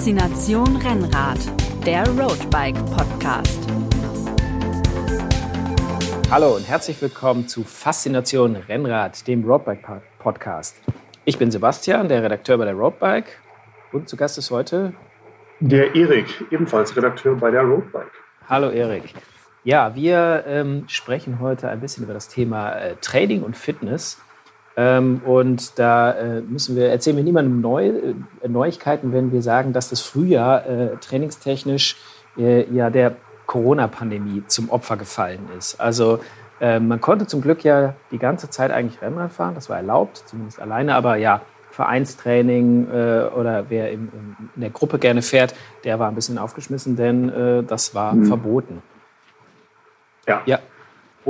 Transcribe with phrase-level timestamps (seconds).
[0.00, 1.38] Faszination Rennrad,
[1.84, 3.60] der Roadbike Podcast.
[6.30, 9.86] Hallo und herzlich willkommen zu Faszination Rennrad, dem Roadbike
[10.18, 10.80] Podcast.
[11.26, 13.42] Ich bin Sebastian, der Redakteur bei der Roadbike
[13.92, 14.94] und zu Gast ist heute
[15.60, 18.10] der Erik, ebenfalls Redakteur bei der Roadbike.
[18.48, 19.12] Hallo Erik.
[19.64, 24.18] Ja, wir ähm, sprechen heute ein bisschen über das Thema äh, Training und Fitness.
[24.80, 29.74] Ähm, und da äh, müssen wir, erzählen wir niemandem Neu, äh, Neuigkeiten, wenn wir sagen,
[29.74, 31.96] dass das Frühjahr äh, trainingstechnisch
[32.38, 33.16] äh, ja der
[33.46, 35.78] Corona-Pandemie zum Opfer gefallen ist.
[35.78, 36.20] Also
[36.62, 40.22] äh, man konnte zum Glück ja die ganze Zeit eigentlich Rennrad fahren, das war erlaubt,
[40.24, 41.42] zumindest alleine, aber ja,
[41.72, 44.08] Vereinstraining äh, oder wer in,
[44.54, 48.24] in, der Gruppe gerne fährt, der war ein bisschen aufgeschmissen, denn das war mhm.
[48.24, 48.82] verboten.
[50.26, 50.42] Ja.
[50.46, 50.58] ja.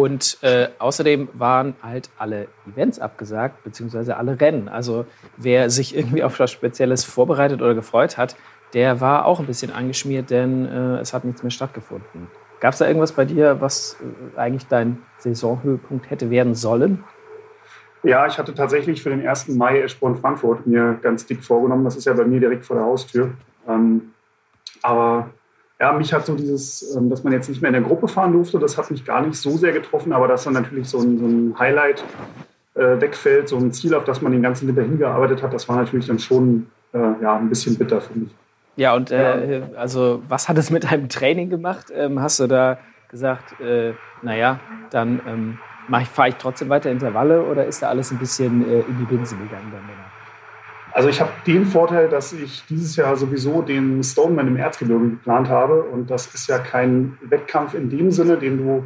[0.01, 4.67] Und äh, außerdem waren halt alle Events abgesagt, beziehungsweise alle Rennen.
[4.71, 5.05] Also
[5.37, 8.35] wer sich irgendwie auf was Spezielles vorbereitet oder gefreut hat,
[8.73, 12.29] der war auch ein bisschen angeschmiert, denn äh, es hat nichts mehr stattgefunden.
[12.61, 17.05] Gab es da irgendwas bei dir, was äh, eigentlich dein Saisonhöhepunkt hätte werden sollen?
[18.03, 19.49] Ja, ich hatte tatsächlich für den 1.
[19.49, 21.85] Mai Eschborn Frankfurt mir ganz dick vorgenommen.
[21.85, 23.33] Das ist ja bei mir direkt vor der Haustür.
[23.69, 24.15] Ähm,
[24.81, 25.29] aber
[25.81, 28.33] ja, mich hat so dieses, ähm, dass man jetzt nicht mehr in der Gruppe fahren
[28.33, 31.19] durfte, das hat mich gar nicht so sehr getroffen, aber dass dann natürlich so ein,
[31.19, 32.05] so ein Highlight
[32.75, 35.77] äh, wegfällt, so ein Ziel, auf das man den ganzen Winter hingearbeitet hat, das war
[35.77, 38.31] natürlich dann schon äh, ja, ein bisschen bitter für mich.
[38.77, 41.87] Ja, und äh, also was hat es mit deinem Training gemacht?
[41.95, 45.59] Ähm, hast du da gesagt, äh, naja, dann ähm,
[46.13, 49.35] fahre ich trotzdem weiter Intervalle oder ist da alles ein bisschen äh, in die Binse
[49.37, 50.20] gegangen dann danach?
[50.93, 55.49] Also ich habe den Vorteil, dass ich dieses Jahr sowieso den Stoneman im Erzgebirge geplant
[55.49, 55.83] habe.
[55.83, 58.85] Und das ist ja kein Wettkampf in dem Sinne, den du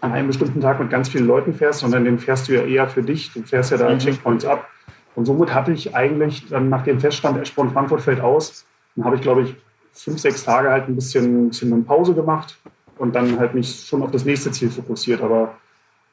[0.00, 2.88] an einem bestimmten Tag mit ganz vielen Leuten fährst, sondern den fährst du ja eher
[2.88, 3.32] für dich.
[3.32, 3.98] Du fährst ja da mhm.
[3.98, 4.68] Checkpoints ab.
[5.14, 8.64] Und somit hatte ich eigentlich dann nach dem Feststand, Eschborn Frankfurt fällt aus,
[8.94, 9.56] dann habe ich, glaube ich,
[9.92, 12.56] fünf, sechs Tage halt ein bisschen, ein bisschen Pause gemacht
[12.98, 15.20] und dann halt mich schon auf das nächste Ziel fokussiert.
[15.22, 15.56] Aber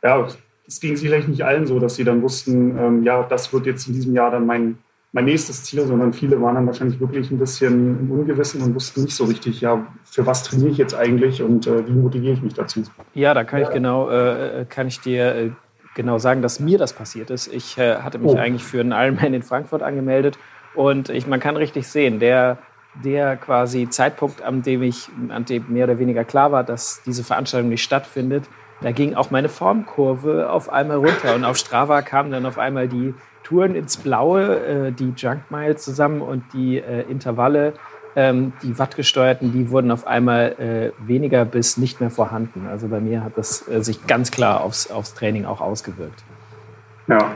[0.01, 0.25] ja,
[0.67, 3.87] es ging sicherlich nicht allen so, dass sie dann wussten, ähm, ja, das wird jetzt
[3.87, 4.79] in diesem Jahr dann mein,
[5.15, 9.03] mein nächstes Ziel, sondern viele waren dann wahrscheinlich wirklich ein bisschen im Ungewissen und wussten
[9.03, 12.41] nicht so richtig, ja, für was trainiere ich jetzt eigentlich und äh, wie motiviere ich
[12.41, 12.83] mich dazu.
[13.13, 15.51] Ja, da kann ich genau, äh, kann ich dir äh,
[15.95, 17.47] genau sagen, dass mir das passiert ist.
[17.47, 18.35] Ich äh, hatte mich oh.
[18.35, 20.37] eigentlich für einen Ironman in Frankfurt angemeldet
[20.75, 22.57] und ich, man kann richtig sehen, der
[23.03, 27.23] der quasi Zeitpunkt, an dem ich, an dem mehr oder weniger klar war, dass diese
[27.23, 28.45] Veranstaltung nicht stattfindet,
[28.81, 32.87] da ging auch meine Formkurve auf einmal runter und auf Strava kamen dann auf einmal
[32.87, 33.13] die
[33.45, 37.73] Touren ins Blaue, äh, die Junk Miles zusammen und die äh, Intervalle,
[38.15, 42.67] ähm, die wattgesteuerten, die wurden auf einmal äh, weniger bis nicht mehr vorhanden.
[42.67, 46.23] Also bei mir hat das äh, sich ganz klar aufs, aufs Training auch ausgewirkt.
[47.07, 47.35] Ja.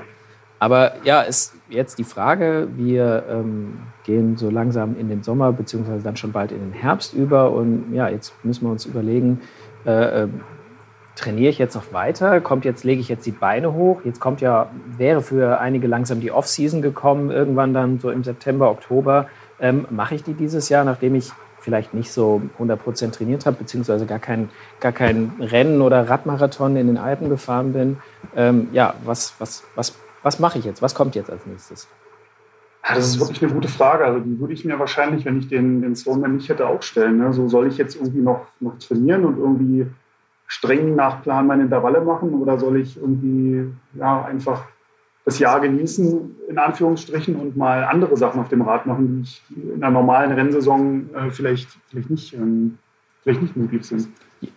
[0.57, 6.03] Aber ja, ist jetzt die Frage, wir ähm, gehen so langsam in den Sommer beziehungsweise
[6.03, 9.41] dann schon bald in den Herbst über und ja, jetzt müssen wir uns überlegen,
[9.85, 10.41] äh, ähm,
[11.19, 12.39] trainiere ich jetzt noch weiter?
[12.39, 14.01] Kommt jetzt, lege ich jetzt die Beine hoch?
[14.05, 18.71] Jetzt kommt ja, wäre für einige langsam die Off-Season gekommen, irgendwann dann so im September,
[18.71, 19.27] Oktober.
[19.59, 24.05] Ähm, Mache ich die dieses Jahr, nachdem ich vielleicht nicht so 100% trainiert habe, beziehungsweise
[24.05, 24.49] gar kein,
[24.79, 27.97] gar kein Rennen oder Radmarathon in den Alpen gefahren bin?
[28.35, 30.81] Ähm, ja, was, was, was, was mache ich jetzt?
[30.81, 31.89] Was kommt jetzt als nächstes?
[32.87, 34.05] Ja, das ist wirklich eine gute Frage.
[34.05, 37.17] Also die würde ich mir wahrscheinlich, wenn ich den, den Stoneman nicht hätte, auch stellen.
[37.17, 37.33] Ne?
[37.33, 39.85] So soll ich jetzt irgendwie noch, noch trainieren und irgendwie
[40.49, 44.65] streng nach Plan meine Intervalle machen oder soll ich irgendwie ja, einfach
[45.23, 49.43] das Jahr genießen, in Anführungsstrichen, und mal andere Sachen auf dem Rad machen, die ich
[49.55, 52.79] in einer normalen Rennsaison äh, vielleicht, vielleicht, nicht, ähm,
[53.21, 54.09] vielleicht nicht möglich sind.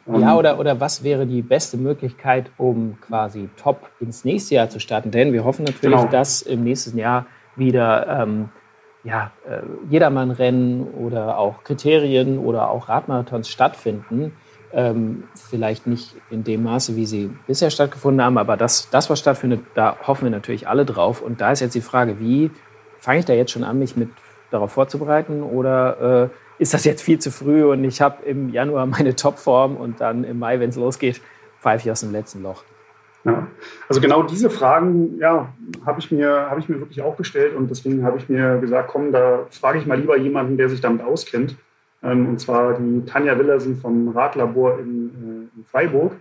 [0.06, 4.80] Ja, oder, oder was wäre die beste Möglichkeit, um quasi top ins nächste Jahr zu
[4.80, 5.10] starten?
[5.10, 6.10] Denn wir hoffen natürlich, genau.
[6.10, 7.26] dass im nächsten Jahr
[7.56, 8.48] wieder ähm,
[9.04, 9.60] ja, äh,
[9.90, 14.32] Jedermann-Rennen oder auch Kriterien oder auch Radmarathons stattfinden
[14.72, 19.18] ähm, vielleicht nicht in dem Maße, wie sie bisher stattgefunden haben, aber das, das, was
[19.18, 21.20] stattfindet, da hoffen wir natürlich alle drauf.
[21.20, 22.50] Und da ist jetzt die Frage, wie
[22.98, 24.10] fange ich da jetzt schon an, mich mit
[24.50, 28.86] darauf vorzubereiten oder äh, ist das jetzt viel zu früh und ich habe im Januar
[28.86, 31.20] meine Topform und dann im Mai, wenn es losgeht,
[31.60, 32.62] pfeife ich aus dem letzten Loch?
[33.24, 33.46] Ja,
[33.88, 35.52] also genau diese Fragen ja,
[35.86, 39.12] habe ich, hab ich mir wirklich auch gestellt und deswegen habe ich mir gesagt, komm,
[39.12, 41.56] da frage ich mal lieber jemanden, der sich damit auskennt.
[42.02, 46.12] Ähm, und zwar die Tanja Willersen vom Radlabor in, äh, in Freiburg.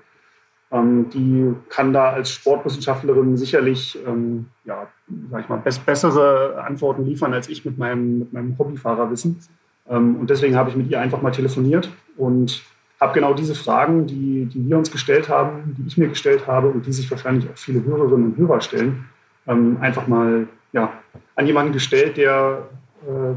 [0.71, 4.87] Ähm, die kann da als Sportwissenschaftlerin sicherlich ähm, ja,
[5.29, 9.39] sag ich mal, bessere Antworten liefern als ich mit meinem, mit meinem Hobbyfahrerwissen.
[9.87, 12.63] und deswegen habe ich mit ihr einfach mal telefoniert und
[13.01, 16.69] habe genau diese Fragen, die, die wir uns gestellt haben, die ich mir gestellt habe
[16.69, 19.05] und die sich wahrscheinlich auch viele Hörerinnen und Hörer stellen,
[19.45, 20.93] einfach mal ja,
[21.35, 22.69] an jemanden gestellt, der
[23.05, 23.33] äh,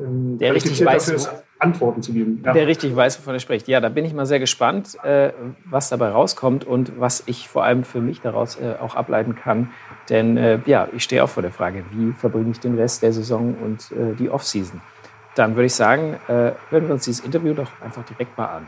[0.00, 1.30] der richtig weiß, ist,
[1.62, 2.42] Antworten zu geben.
[2.44, 2.52] Ja.
[2.52, 3.68] Der richtig weiß, wovon er spricht.
[3.68, 5.32] Ja, da bin ich mal sehr gespannt, äh,
[5.64, 9.70] was dabei rauskommt und was ich vor allem für mich daraus äh, auch ableiten kann.
[10.08, 13.12] Denn äh, ja, ich stehe auch vor der Frage, wie verbringe ich den Rest der
[13.12, 14.80] Saison und äh, die Offseason.
[15.34, 18.66] Dann würde ich sagen, äh, hören wir uns dieses Interview doch einfach direkt mal an.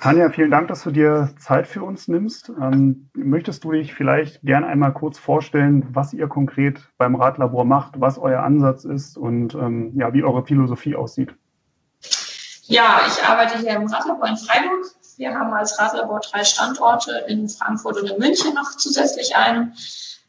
[0.00, 2.52] Tanja, vielen Dank, dass du dir Zeit für uns nimmst.
[2.60, 8.00] Ähm, möchtest du dich vielleicht gern einmal kurz vorstellen, was ihr konkret beim Radlabor macht,
[8.00, 11.34] was euer Ansatz ist und ähm, ja, wie eure Philosophie aussieht?
[12.68, 14.94] Ja, ich arbeite hier im Radlabor in Freiburg.
[15.16, 19.74] Wir haben als Radlabor drei Standorte in Frankfurt und in München noch zusätzlich einen.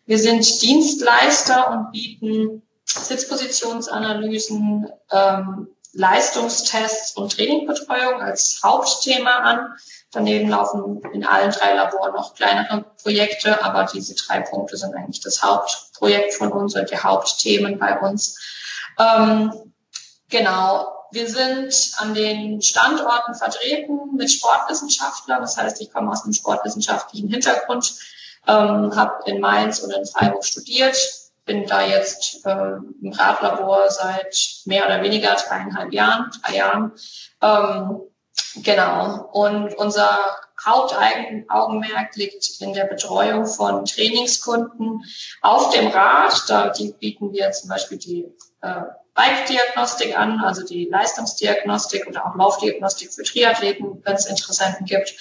[0.05, 9.75] Wir sind Dienstleister und bieten Sitzpositionsanalysen, ähm, Leistungstests und Trainingbetreuung als Hauptthema an.
[10.11, 15.19] Daneben laufen in allen drei Laboren noch kleinere Projekte, aber diese drei Punkte sind eigentlich
[15.19, 18.39] das Hauptprojekt von uns und die Hauptthemen bei uns.
[18.97, 19.73] Ähm,
[20.29, 20.98] genau.
[21.11, 25.41] Wir sind an den Standorten vertreten mit Sportwissenschaftlern.
[25.41, 27.93] Das heißt, ich komme aus einem sportwissenschaftlichen Hintergrund,
[28.47, 30.97] ähm, habe in Mainz und in Freiburg studiert,
[31.45, 36.91] bin da jetzt äh, im Radlabor seit mehr oder weniger dreieinhalb Jahren, drei Jahren.
[37.41, 38.01] Ähm,
[38.55, 39.29] genau.
[39.31, 40.19] Und unser
[40.63, 45.03] Hauptaugenmerk liegt in der Betreuung von Trainingskunden
[45.41, 46.43] auf dem Rad.
[46.47, 48.25] Da bieten wir zum Beispiel die
[48.61, 48.81] äh,
[49.13, 55.13] Bike-Diagnostik an, also die Leistungsdiagnostik oder auch Laufdiagnostik für Triathleten, wenn es Interessenten gibt.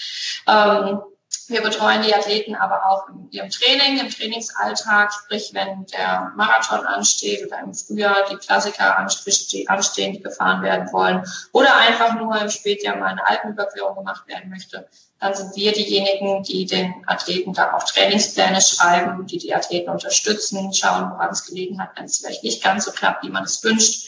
[0.47, 1.01] Ähm,
[1.49, 6.85] wir betreuen die Athleten aber auch in ihrem Training, im Trainingsalltag, sprich wenn der Marathon
[6.85, 12.51] ansteht oder im Frühjahr die Klassiker anstehen, die gefahren werden wollen oder einfach nur im
[12.51, 14.89] Spätjahr mal eine Alpenüberquerung gemacht werden möchte,
[15.21, 20.73] dann sind wir diejenigen, die den Athleten da auch Trainingspläne schreiben, die die Athleten unterstützen,
[20.75, 23.65] schauen, woran es gelegen hat, wenn es vielleicht nicht ganz so klappt, wie man es
[23.65, 24.07] wünscht.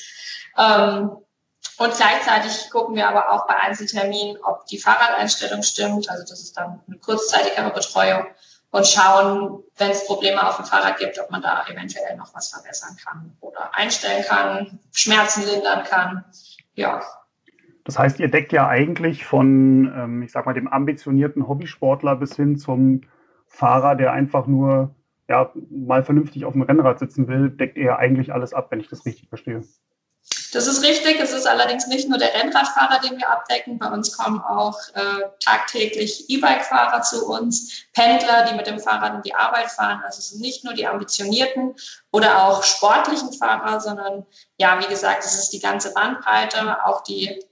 [0.59, 1.17] Ähm,
[1.81, 6.11] und gleichzeitig gucken wir aber auch bei Einzelterminen, ob die Fahrradeinstellung stimmt.
[6.11, 8.27] Also das ist dann eine kurzzeitigere Betreuung
[8.71, 12.51] und schauen, wenn es Probleme auf dem Fahrrad gibt, ob man da eventuell noch was
[12.51, 16.23] verbessern kann oder einstellen kann, Schmerzen lindern kann.
[16.75, 17.01] Ja.
[17.85, 22.37] Das heißt, ihr deckt ja eigentlich von, ähm, ich sag mal, dem ambitionierten Hobbysportler bis
[22.37, 23.05] hin zum
[23.47, 24.95] Fahrer, der einfach nur
[25.31, 28.89] ja, mal vernünftig auf dem Rennrad sitzen will, deckt ihr eigentlich alles ab, wenn ich
[28.89, 29.63] das richtig verstehe.
[30.53, 31.21] Das ist richtig.
[31.21, 33.79] Es ist allerdings nicht nur der Rennradfahrer, den wir abdecken.
[33.79, 39.23] Bei uns kommen auch äh, tagtäglich E-Bike-Fahrer zu uns, Pendler, die mit dem Fahrrad in
[39.23, 40.03] die Arbeit fahren.
[40.05, 41.75] Also es sind nicht nur die ambitionierten
[42.11, 44.27] oder auch sportlichen Fahrer, sondern
[44.59, 47.45] ja, wie gesagt, es ist die ganze Bandbreite, auch die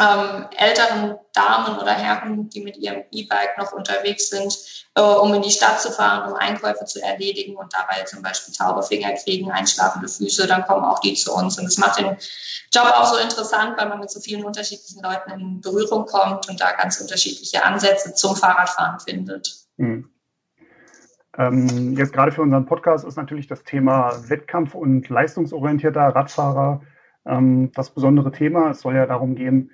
[0.00, 4.56] ähm, älteren Damen oder Herren, die mit ihrem E-Bike noch unterwegs sind,
[4.94, 8.54] äh, um in die Stadt zu fahren, um Einkäufe zu erledigen und dabei zum Beispiel
[8.54, 11.58] taube Finger kriegen, einschlafende Füße, dann kommen auch die zu uns.
[11.58, 12.16] Und es macht den
[12.72, 16.60] Job auch so interessant, weil man mit so vielen unterschiedlichen Leuten in Berührung kommt und
[16.60, 19.54] da ganz unterschiedliche Ansätze zum Fahrradfahren findet.
[19.76, 20.10] Mhm.
[21.36, 26.82] Ähm, jetzt gerade für unseren Podcast ist natürlich das Thema Wettkampf und leistungsorientierter Radfahrer
[27.26, 28.70] ähm, das besondere Thema.
[28.70, 29.70] Es soll ja darum gehen,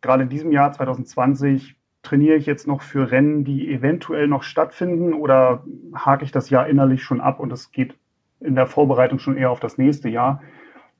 [0.00, 5.14] gerade in diesem Jahr 2020 trainiere ich jetzt noch für Rennen, die eventuell noch stattfinden
[5.14, 7.96] oder hake ich das Jahr innerlich schon ab und es geht
[8.40, 10.42] in der Vorbereitung schon eher auf das nächste Jahr.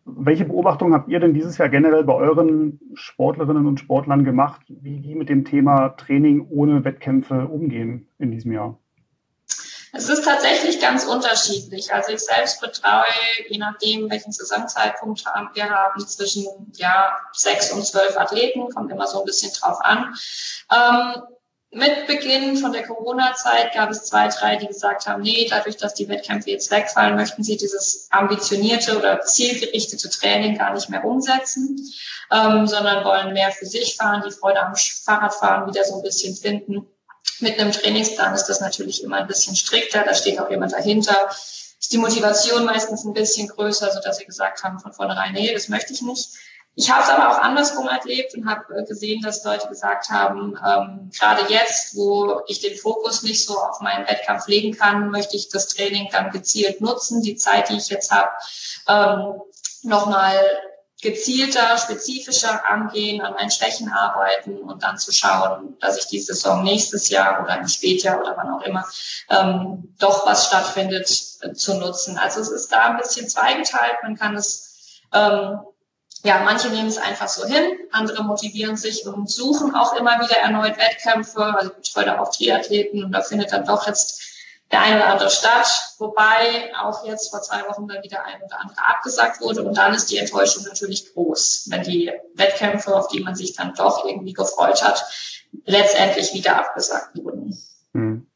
[0.04, 5.00] Welche Beobachtungen habt ihr denn dieses Jahr generell bei euren Sportlerinnen und Sportlern gemacht, wie
[5.00, 8.78] die mit dem Thema Training ohne Wettkämpfe umgehen in diesem Jahr?
[9.94, 11.92] Es ist tatsächlich ganz unterschiedlich.
[11.92, 13.04] Also ich selbst betreue,
[13.48, 15.22] je nachdem, welchen Saisonzeitpunkt
[15.54, 20.14] wir haben, zwischen ja, sechs und zwölf Athleten, kommt immer so ein bisschen drauf an.
[20.72, 21.22] Ähm,
[21.74, 25.94] mit Beginn von der Corona-Zeit gab es zwei, drei, die gesagt haben, nee, dadurch, dass
[25.94, 31.78] die Wettkämpfe jetzt wegfallen, möchten sie dieses ambitionierte oder zielgerichtete Training gar nicht mehr umsetzen,
[32.30, 36.36] ähm, sondern wollen mehr für sich fahren, die Freude am Fahrradfahren wieder so ein bisschen
[36.36, 36.86] finden.
[37.40, 41.28] Mit einem Trainingsplan ist das natürlich immer ein bisschen strikter, da steht auch jemand dahinter.
[41.30, 45.68] Ist die Motivation meistens ein bisschen größer, sodass sie gesagt haben von vornherein, nee, das
[45.68, 46.28] möchte ich nicht.
[46.74, 50.56] Ich habe es aber auch andersrum erlebt und habe äh, gesehen, dass Leute gesagt haben,
[50.66, 55.36] ähm, gerade jetzt, wo ich den Fokus nicht so auf meinen Wettkampf legen kann, möchte
[55.36, 58.30] ich das Training dann gezielt nutzen, die Zeit, die ich jetzt habe,
[58.88, 59.42] ähm,
[59.82, 60.34] nochmal
[61.02, 66.62] gezielter, spezifischer angehen, an meinen Schwächen arbeiten und dann zu schauen, dass ich die Saison
[66.62, 68.86] nächstes Jahr oder im Spätjahr oder wann auch immer
[69.28, 72.18] ähm, doch was stattfindet, äh, zu nutzen.
[72.18, 73.96] Also es ist da ein bisschen zweigeteilt.
[74.04, 75.58] Man kann es, ähm,
[76.22, 80.36] ja, manche nehmen es einfach so hin, andere motivieren sich und suchen auch immer wieder
[80.36, 81.42] erneut Wettkämpfe.
[81.42, 84.22] Also ich betreue da auch Triathleten und da findet dann doch jetzt
[84.72, 88.60] der eine oder andere Stadt, wobei auch jetzt vor zwei Wochen dann wieder ein oder
[88.60, 89.62] andere abgesagt wurde.
[89.62, 93.74] Und dann ist die Enttäuschung natürlich groß, wenn die Wettkämpfe, auf die man sich dann
[93.76, 95.04] doch irgendwie gefreut hat,
[95.66, 97.54] letztendlich wieder abgesagt wurden.
[97.92, 98.26] Hm.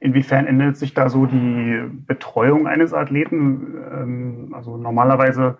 [0.00, 3.74] Inwiefern ändert sich da so die Betreuung eines Athleten?
[3.92, 5.58] Ähm, also normalerweise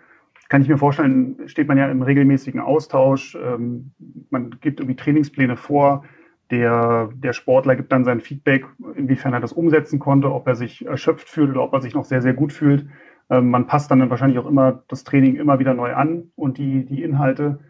[0.48, 3.34] kann ich mir vorstellen, steht man ja im regelmäßigen Austausch.
[3.34, 3.92] Ähm,
[4.30, 6.04] man gibt irgendwie Trainingspläne vor.
[6.50, 8.64] Der, der Sportler gibt dann sein Feedback,
[8.94, 12.06] inwiefern er das umsetzen konnte, ob er sich erschöpft fühlt oder ob er sich noch
[12.06, 12.86] sehr, sehr gut fühlt.
[13.30, 16.86] Ähm, man passt dann wahrscheinlich auch immer das Training immer wieder neu an und die,
[16.86, 17.60] die Inhalte.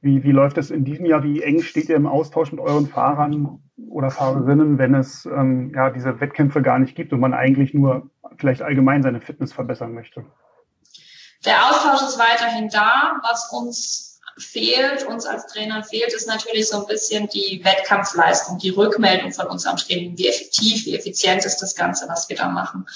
[0.00, 1.22] Wie, wie läuft es in diesem Jahr?
[1.22, 5.90] Wie eng steht ihr im Austausch mit euren Fahrern oder Fahrerinnen, wenn es ähm, ja,
[5.90, 10.24] diese Wettkämpfe gar nicht gibt und man eigentlich nur vielleicht allgemein seine Fitness verbessern möchte?
[11.44, 13.20] Der Austausch ist weiterhin da.
[13.22, 18.70] Was uns fehlt, uns als Trainer fehlt, ist natürlich so ein bisschen die Wettkampfleistung, die
[18.70, 20.16] Rückmeldung von unserem Training.
[20.16, 22.86] Wie effektiv, wie effizient ist das Ganze, was wir da machen.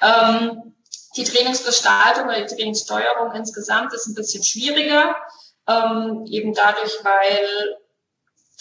[0.00, 0.74] Ähm,
[1.16, 5.14] die Trainingsgestaltung oder die Trainingssteuerung insgesamt ist ein bisschen schwieriger,
[5.68, 7.76] ähm, eben dadurch, weil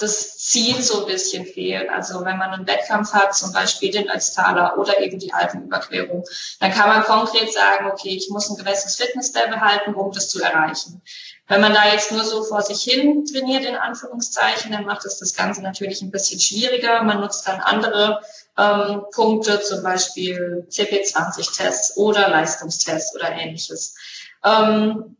[0.01, 1.89] das Ziel so ein bisschen fehlt.
[1.89, 6.23] Also wenn man einen Wettkampf hat, zum Beispiel den Ötztaler oder eben die Alpenüberquerung,
[6.59, 10.41] dann kann man konkret sagen, okay, ich muss ein gewisses Fitnesslevel halten, um das zu
[10.41, 11.01] erreichen.
[11.47, 15.19] Wenn man da jetzt nur so vor sich hin trainiert, in Anführungszeichen, dann macht es
[15.19, 17.03] das Ganze natürlich ein bisschen schwieriger.
[17.03, 18.21] Man nutzt dann andere
[18.57, 23.95] ähm, Punkte, zum Beispiel CP20-Tests oder Leistungstests oder ähnliches.
[24.43, 25.17] Ähm,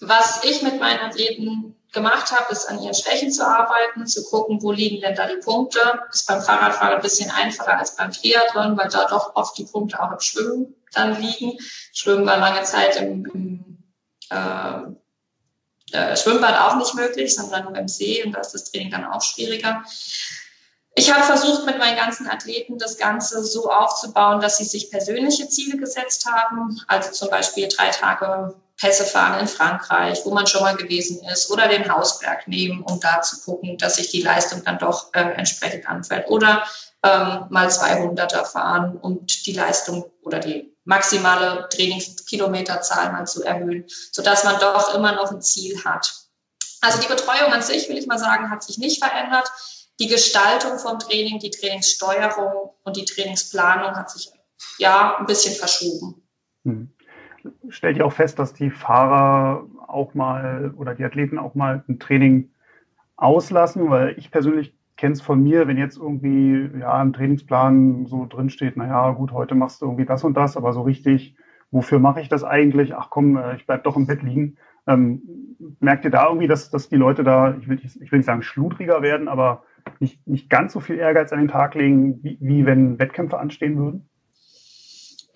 [0.00, 4.62] was ich mit meinen Athleten gemacht habe, ist an ihren Schwächen zu arbeiten, zu gucken,
[4.62, 5.80] wo liegen denn da die Punkte.
[6.12, 10.02] Ist beim Fahrradfahren ein bisschen einfacher als beim Triathlon, weil da doch oft die Punkte
[10.02, 11.58] auch im Schwimmen dann liegen.
[11.92, 13.84] Schwimmen war lange Zeit im, im
[14.30, 14.94] äh,
[15.92, 19.04] äh, Schwimmbad auch nicht möglich, sondern nur im See und da ist das Training dann
[19.04, 19.84] auch schwieriger.
[20.96, 25.48] Ich habe versucht, mit meinen ganzen Athleten das Ganze so aufzubauen, dass sie sich persönliche
[25.48, 26.80] Ziele gesetzt haben.
[26.86, 31.50] Also zum Beispiel drei Tage Pässe fahren in Frankreich, wo man schon mal gewesen ist,
[31.50, 35.20] oder den Hausberg nehmen, um da zu gucken, dass sich die Leistung dann doch äh,
[35.20, 36.28] entsprechend anfällt.
[36.28, 36.64] Oder
[37.04, 44.44] ähm, mal 200er fahren und die Leistung oder die maximale Trainingskilometerzahl mal zu erhöhen, sodass
[44.44, 46.12] man doch immer noch ein Ziel hat.
[46.80, 49.50] Also die Betreuung an sich, will ich mal sagen, hat sich nicht verändert.
[50.00, 54.30] Die Gestaltung vom Training, die Trainingssteuerung und die Trainingsplanung hat sich
[54.78, 56.26] ja ein bisschen verschoben.
[56.64, 56.93] Hm.
[57.68, 61.98] Stellt ihr auch fest, dass die Fahrer auch mal oder die Athleten auch mal ein
[61.98, 62.50] Training
[63.16, 63.90] auslassen?
[63.90, 68.76] Weil ich persönlich kenne es von mir, wenn jetzt irgendwie ja im Trainingsplan so drinsteht,
[68.76, 71.36] naja, gut, heute machst du irgendwie das und das, aber so richtig,
[71.70, 72.94] wofür mache ich das eigentlich?
[72.94, 74.56] Ach komm, äh, ich bleib doch im Bett liegen.
[74.86, 75.22] Ähm,
[75.80, 78.42] merkt ihr da irgendwie, dass, dass die Leute da, ich will, ich will nicht sagen
[78.42, 79.64] schludriger werden, aber
[79.98, 83.76] nicht, nicht ganz so viel Ehrgeiz an den Tag legen, wie, wie wenn Wettkämpfe anstehen
[83.76, 84.08] würden?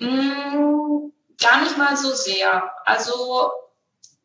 [0.01, 2.71] Mm, gar nicht mal so sehr.
[2.85, 3.51] Also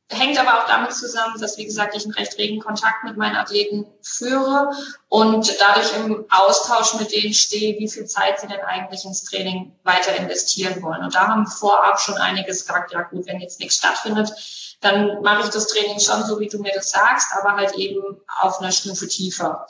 [0.10, 3.36] hängt aber auch damit zusammen, dass, wie gesagt, ich einen recht regen Kontakt mit meinen
[3.36, 4.72] Athleten führe
[5.10, 9.76] und dadurch im Austausch mit denen stehe, wie viel Zeit sie denn eigentlich ins Training
[9.84, 11.04] weiter investieren wollen.
[11.04, 14.32] Und da haben vorab schon einiges gesagt, ja gut, wenn jetzt nichts stattfindet,
[14.82, 18.20] dann mache ich das Training schon so, wie du mir das sagst, aber halt eben
[18.42, 19.66] auf einer Stufe tiefer.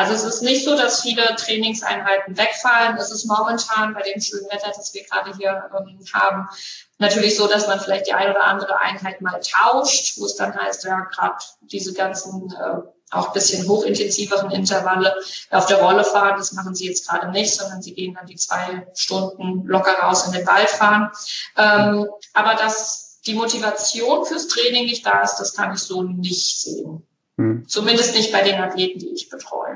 [0.00, 2.96] Also es ist nicht so, dass viele Trainingseinheiten wegfallen.
[2.96, 6.48] Es ist momentan bei dem schönen Wetter, das wir gerade hier ähm, haben,
[6.96, 10.54] natürlich so, dass man vielleicht die eine oder andere Einheit mal tauscht, wo es dann
[10.54, 12.80] heißt, ja, gerade diese ganzen äh,
[13.10, 15.14] auch bisschen hochintensiveren Intervalle
[15.50, 16.38] auf der Rolle fahren.
[16.38, 20.26] Das machen sie jetzt gerade nicht, sondern sie gehen dann die zwei Stunden locker raus
[20.26, 21.10] in den Wald fahren.
[21.58, 26.62] Ähm, aber dass die Motivation fürs Training nicht da ist, das kann ich so nicht
[26.62, 27.06] sehen.
[27.40, 27.66] Hm.
[27.66, 29.69] Zumindest nicht bei den Athleten, die ich betreue.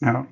[0.00, 0.26] Ja.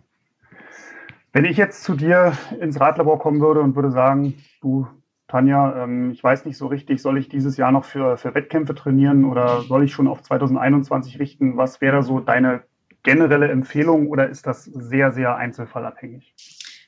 [1.32, 4.88] Wenn ich jetzt zu dir ins Radlabor kommen würde und würde sagen, du,
[5.28, 8.74] Tanja, ähm, ich weiß nicht so richtig, soll ich dieses Jahr noch für, für Wettkämpfe
[8.74, 11.56] trainieren oder soll ich schon auf 2021 richten?
[11.56, 12.62] Was wäre so deine
[13.02, 16.34] generelle Empfehlung oder ist das sehr, sehr einzelfallabhängig?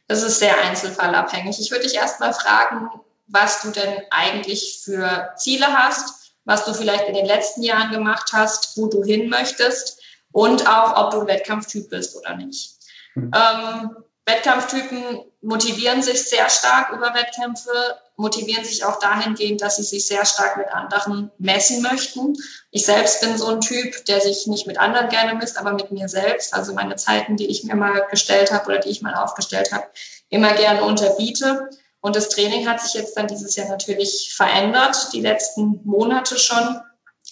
[0.09, 1.61] Das ist sehr einzelfallabhängig.
[1.61, 2.89] Ich würde dich erst mal fragen,
[3.29, 8.31] was du denn eigentlich für Ziele hast was du vielleicht in den letzten Jahren gemacht
[8.33, 10.00] hast, wo du hin möchtest
[10.33, 12.77] und auch, ob du ein Wettkampftyp bist oder nicht.
[13.15, 13.31] Mhm.
[13.35, 13.97] Ähm,
[14.27, 17.71] Wettkampftypen motivieren sich sehr stark über Wettkämpfe,
[18.17, 22.37] motivieren sich auch dahingehend, dass sie sich sehr stark mit anderen messen möchten.
[22.71, 25.91] Ich selbst bin so ein Typ, der sich nicht mit anderen gerne misst, aber mit
[25.91, 26.55] mir selbst.
[26.55, 29.87] Also meine Zeiten, die ich mir mal gestellt habe oder die ich mal aufgestellt habe,
[30.29, 31.71] immer gerne unterbiete.
[32.01, 36.81] Und das Training hat sich jetzt dann dieses Jahr natürlich verändert, die letzten Monate schon,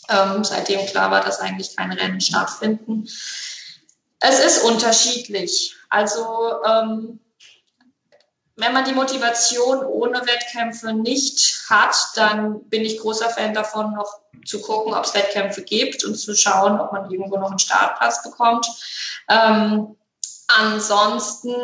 [0.08, 3.08] ähm, seitdem klar war, dass eigentlich keine Rennen stattfinden.
[4.20, 5.74] Es ist unterschiedlich.
[5.88, 7.20] Also ähm,
[8.56, 14.20] wenn man die Motivation ohne Wettkämpfe nicht hat, dann bin ich großer Fan davon, noch
[14.44, 18.22] zu gucken, ob es Wettkämpfe gibt und zu schauen, ob man irgendwo noch einen Startplatz
[18.22, 18.66] bekommt.
[19.28, 19.96] Ähm,
[20.48, 21.54] ansonsten,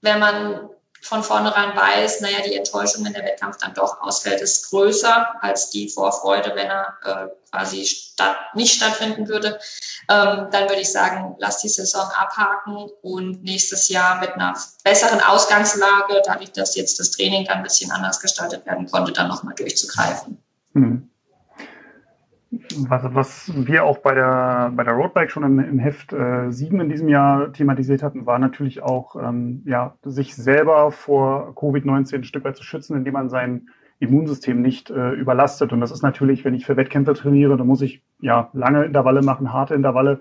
[0.00, 0.70] wenn man
[1.02, 5.70] von vornherein weiß, naja, die Enttäuschung, wenn der Wettkampf dann doch ausfällt, ist größer als
[5.70, 9.58] die Vorfreude, wenn er äh, quasi statt, nicht stattfinden würde,
[10.08, 15.20] ähm, dann würde ich sagen, lass die Saison abhaken und nächstes Jahr mit einer besseren
[15.20, 19.54] Ausgangslage, dadurch, dass jetzt das Training dann ein bisschen anders gestaltet werden konnte, dann nochmal
[19.54, 20.42] durchzugreifen.
[20.74, 21.10] Hm.
[22.50, 26.80] Was, was wir auch bei der, bei der Roadbike schon im, im Heft äh, 7
[26.80, 32.24] in diesem Jahr thematisiert hatten, war natürlich auch, ähm, ja, sich selber vor Covid-19 ein
[32.24, 35.74] Stück weit zu schützen, indem man sein Immunsystem nicht äh, überlastet.
[35.74, 39.20] Und das ist natürlich, wenn ich für Wettkämpfe trainiere, dann muss ich ja lange Intervalle
[39.20, 40.20] machen, harte Intervalle.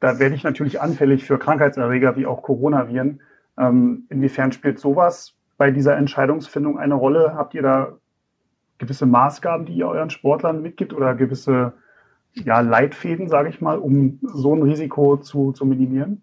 [0.00, 3.20] Da werde ich natürlich anfällig für Krankheitserreger wie auch Coronaviren.
[3.58, 7.34] Ähm, inwiefern spielt sowas bei dieser Entscheidungsfindung eine Rolle?
[7.34, 7.98] Habt ihr da
[8.78, 11.72] gewisse Maßgaben, die ihr euren Sportlern mitgibt oder gewisse
[12.34, 16.22] ja, Leitfäden, sage ich mal, um so ein Risiko zu, zu minimieren?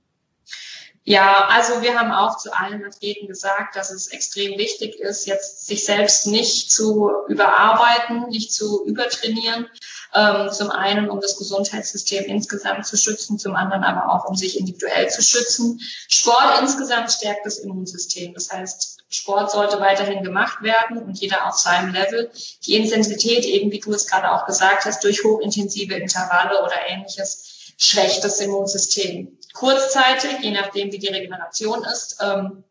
[1.07, 5.67] Ja, also wir haben auch zu allen Athleten gesagt, dass es extrem wichtig ist, jetzt
[5.67, 9.67] sich selbst nicht zu überarbeiten, nicht zu übertrainieren.
[10.15, 14.57] Ähm, zum einen, um das Gesundheitssystem insgesamt zu schützen, zum anderen aber auch, um sich
[14.57, 15.81] individuell zu schützen.
[16.07, 18.33] Sport insgesamt stärkt das Immunsystem.
[18.33, 22.31] Das heißt, Sport sollte weiterhin gemacht werden und jeder auf seinem Level.
[22.65, 27.73] Die Intensität, eben wie du es gerade auch gesagt hast, durch hochintensive Intervalle oder ähnliches,
[27.77, 29.37] schwächt das Immunsystem.
[29.53, 32.17] Kurzzeitig, je nachdem, wie die Regeneration ist.
[32.21, 32.63] Ähm,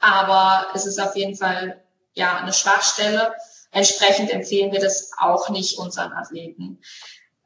[0.00, 3.32] aber es ist auf jeden Fall ja eine Schwachstelle.
[3.74, 6.78] Entsprechend empfehlen wir das auch nicht unseren Athleten.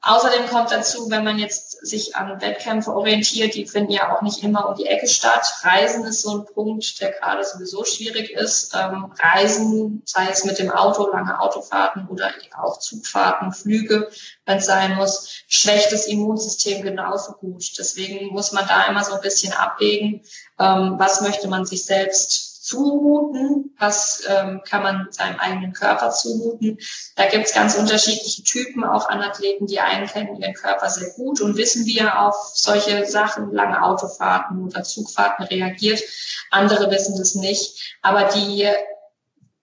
[0.00, 4.44] Außerdem kommt dazu, wenn man jetzt sich an Wettkämpfe orientiert, die finden ja auch nicht
[4.44, 5.44] immer um die Ecke statt.
[5.62, 8.74] Reisen ist so ein Punkt, der gerade sowieso schwierig ist.
[8.74, 14.08] Ähm, Reisen, sei es mit dem Auto, lange Autofahrten oder auch Zugfahrten, Flüge,
[14.46, 17.64] wenn es sein muss, schwächt das Immunsystem genauso gut.
[17.76, 20.22] Deswegen muss man da immer so ein bisschen abwägen,
[20.60, 26.78] ähm, was möchte man sich selbst zumuten, was ähm, kann man seinem eigenen Körper zumuten.
[27.16, 29.66] Da gibt es ganz unterschiedliche Typen auch an Athleten.
[29.66, 33.82] Die einen kennen ihren Körper sehr gut und wissen, wie er auf solche Sachen, lange
[33.82, 36.02] Autofahrten oder Zugfahrten reagiert.
[36.50, 37.96] Andere wissen das nicht.
[38.02, 38.68] Aber die,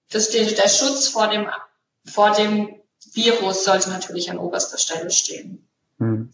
[0.10, 1.48] das, der Schutz vor dem,
[2.06, 2.76] vor dem
[3.14, 5.68] Virus sollte natürlich an oberster Stelle stehen.
[6.00, 6.34] Hm.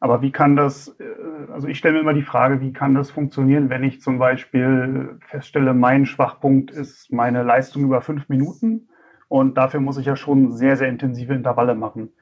[0.00, 3.10] Aber wie kann das, äh, also ich stelle mir immer die Frage, wie kann das
[3.10, 8.88] funktionieren, wenn ich zum Beispiel feststelle, mein Schwachpunkt ist meine Leistung über fünf Minuten
[9.28, 12.12] und dafür muss ich ja schon sehr, sehr intensive Intervalle machen.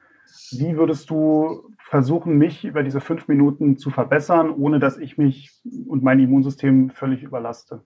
[0.51, 5.61] Wie würdest du versuchen, mich über diese fünf Minuten zu verbessern, ohne dass ich mich
[5.87, 7.83] und mein Immunsystem völlig überlaste?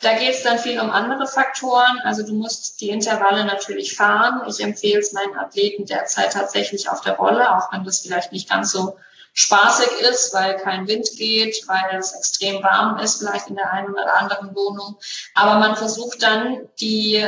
[0.00, 2.00] Da geht es dann viel um andere Faktoren.
[2.04, 4.42] Also du musst die Intervalle natürlich fahren.
[4.48, 8.48] Ich empfehle es meinen Athleten derzeit tatsächlich auf der Rolle, auch wenn das vielleicht nicht
[8.48, 8.96] ganz so
[9.32, 13.92] spaßig ist, weil kein Wind geht, weil es extrem warm ist, vielleicht in der einen
[13.92, 14.98] oder anderen Wohnung.
[15.34, 17.24] Aber man versucht dann die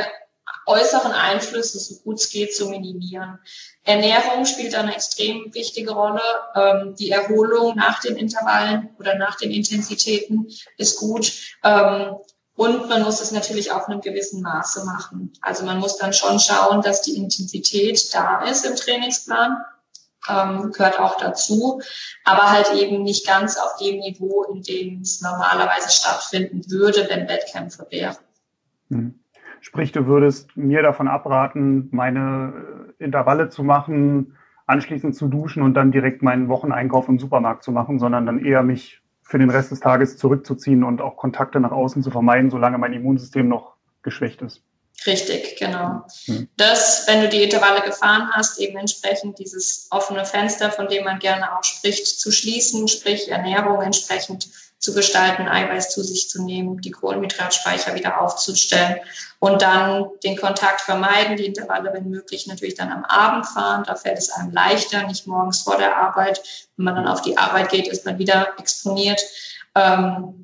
[0.65, 3.39] äußeren Einflüsse, so gut es geht, zu minimieren.
[3.83, 6.21] Ernährung spielt eine extrem wichtige Rolle.
[6.55, 11.31] Ähm, die Erholung nach den Intervallen oder nach den Intensitäten ist gut.
[11.63, 12.15] Ähm,
[12.55, 15.33] und man muss es natürlich auch in einem gewissen Maße machen.
[15.41, 19.57] Also man muss dann schon schauen, dass die Intensität da ist im Trainingsplan.
[20.29, 21.81] Ähm, gehört auch dazu,
[22.25, 27.27] aber halt eben nicht ganz auf dem Niveau, in dem es normalerweise stattfinden würde, wenn
[27.27, 28.17] Wettkämpfe wären.
[28.89, 29.19] Hm.
[29.61, 34.37] Sprich, du würdest mir davon abraten, meine äh, Intervalle zu machen,
[34.67, 38.61] anschließend zu duschen und dann direkt meinen Wocheneinkauf im Supermarkt zu machen, sondern dann eher
[38.61, 39.00] mich
[39.31, 42.91] für den Rest des Tages zurückzuziehen und auch Kontakte nach außen zu vermeiden, solange mein
[42.91, 44.61] Immunsystem noch geschwächt ist.
[45.07, 46.05] Richtig, genau.
[46.25, 46.49] Hm.
[46.57, 51.17] Das, wenn du die Intervalle gefahren hast, eben entsprechend dieses offene Fenster, von dem man
[51.19, 54.49] gerne auch spricht, zu schließen, sprich Ernährung entsprechend
[54.81, 58.97] zu gestalten, Eiweiß zu sich zu nehmen, die Kohlenhydratspeicher wieder aufzustellen
[59.39, 63.83] und dann den Kontakt vermeiden, die Intervalle, wenn möglich, natürlich dann am Abend fahren.
[63.85, 66.41] Da fällt es einem leichter, nicht morgens vor der Arbeit.
[66.77, 69.21] Wenn man dann auf die Arbeit geht, ist man wieder exponiert.
[69.75, 70.43] Ähm,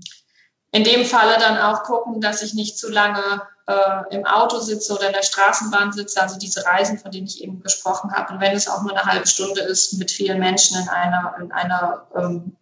[0.72, 4.94] in dem Falle dann auch gucken, dass ich nicht zu lange äh, im Auto sitze
[4.94, 8.34] oder in der Straßenbahn sitze, also diese Reisen, von denen ich eben gesprochen habe.
[8.34, 11.52] Und wenn es auch nur eine halbe Stunde ist mit vielen Menschen in einer, in
[11.52, 12.56] einer ähm,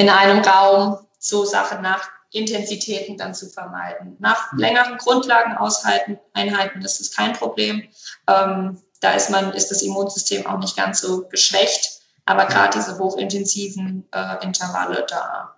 [0.00, 4.16] in einem Raum so Sachen nach Intensitäten dann zu vermeiden.
[4.18, 7.86] Nach längeren Grundlageneinheiten ist es kein Problem.
[8.26, 12.00] Ähm, da ist man, ist das Immunsystem auch nicht ganz so geschwächt.
[12.24, 15.56] Aber gerade diese hochintensiven äh, Intervalle, da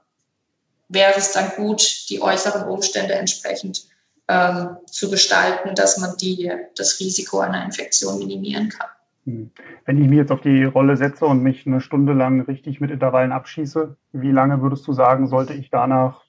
[0.89, 3.85] wäre es dann gut, die äußeren Umstände entsprechend
[4.27, 8.89] ähm, zu gestalten, dass man die, das Risiko einer Infektion minimieren kann.
[9.25, 9.51] Hm.
[9.85, 12.91] Wenn ich mich jetzt auf die Rolle setze und mich eine Stunde lang richtig mit
[12.91, 16.25] Intervallen abschieße, wie lange würdest du sagen, sollte ich danach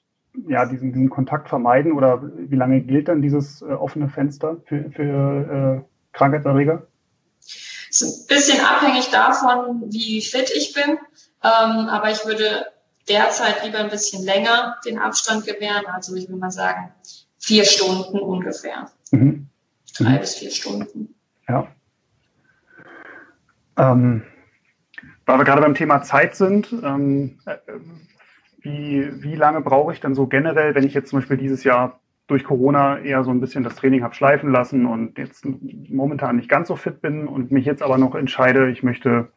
[0.48, 4.90] ja, diesen, diesen Kontakt vermeiden oder wie lange gilt dann dieses äh, offene Fenster für,
[4.90, 6.86] für äh, Krankheitserreger?
[7.90, 10.98] Es ist ein bisschen abhängig davon, wie fit ich bin,
[11.44, 12.66] ähm, aber ich würde
[13.08, 16.92] derzeit lieber ein bisschen länger den Abstand gewähren, also ich würde mal sagen
[17.38, 18.90] vier Stunden ungefähr.
[19.10, 19.48] Mhm.
[19.98, 20.20] Drei mhm.
[20.20, 21.14] bis vier Stunden.
[21.48, 21.68] Ja.
[23.76, 24.22] Ähm,
[25.26, 27.56] weil wir gerade beim Thema Zeit sind, ähm, äh,
[28.60, 32.00] wie, wie lange brauche ich denn so generell, wenn ich jetzt zum Beispiel dieses Jahr
[32.26, 35.46] durch Corona eher so ein bisschen das Training habe schleifen lassen und jetzt
[35.90, 39.28] momentan nicht ganz so fit bin und mich jetzt aber noch entscheide, ich möchte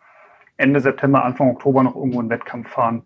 [0.56, 3.04] Ende September, Anfang Oktober noch irgendwo einen Wettkampf fahren.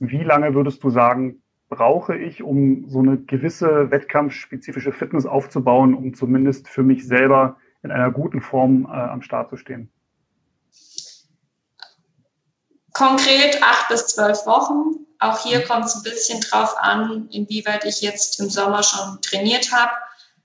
[0.00, 6.12] Wie lange würdest du sagen, brauche ich, um so eine gewisse wettkampfspezifische Fitness aufzubauen, um
[6.12, 9.88] zumindest für mich selber in einer guten Form äh, am Start zu stehen?
[12.92, 15.06] Konkret acht bis zwölf Wochen.
[15.18, 15.64] Auch hier mhm.
[15.64, 19.92] kommt es ein bisschen drauf an, inwieweit ich jetzt im Sommer schon trainiert habe.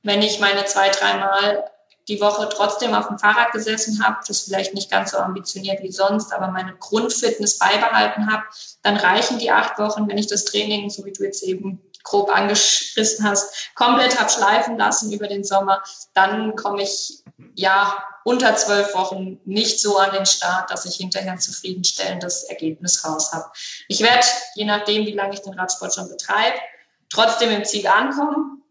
[0.03, 1.63] Wenn ich meine zwei, dreimal
[2.07, 5.91] die Woche trotzdem auf dem Fahrrad gesessen habe, das vielleicht nicht ganz so ambitioniert wie
[5.91, 8.43] sonst, aber meine Grundfitness beibehalten habe,
[8.81, 12.29] dann reichen die acht Wochen, wenn ich das Training, so wie du jetzt eben grob
[12.29, 17.23] angeschrissen hast, komplett habe schleifen lassen über den Sommer, dann komme ich
[17.55, 23.05] ja unter zwölf Wochen nicht so an den Start, dass ich hinterher ein zufriedenstellendes Ergebnis
[23.05, 23.45] raus habe.
[23.87, 26.57] Ich werde, je nachdem, wie lange ich den Radsport schon betreibe,
[27.09, 28.63] trotzdem im Ziel ankommen,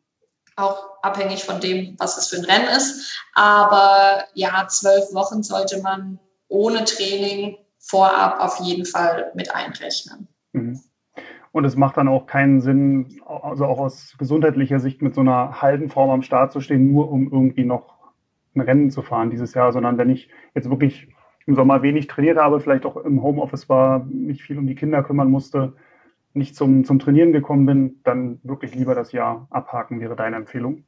[0.56, 3.12] auch abhängig von dem, was es für ein Rennen ist.
[3.34, 6.18] Aber ja, zwölf Wochen sollte man
[6.48, 10.28] ohne Training vorab auf jeden Fall mit einrechnen.
[10.52, 10.82] Mhm.
[11.56, 15.62] Und es macht dann auch keinen Sinn, also auch aus gesundheitlicher Sicht mit so einer
[15.62, 17.94] halben Form am Start zu stehen, nur um irgendwie noch
[18.54, 21.08] ein Rennen zu fahren dieses Jahr, sondern wenn ich jetzt wirklich
[21.46, 25.02] im Sommer wenig trainiert habe, vielleicht auch im Homeoffice war, mich viel um die Kinder
[25.02, 25.72] kümmern musste,
[26.34, 30.84] nicht zum, zum Trainieren gekommen bin, dann wirklich lieber das Jahr abhaken, wäre deine Empfehlung.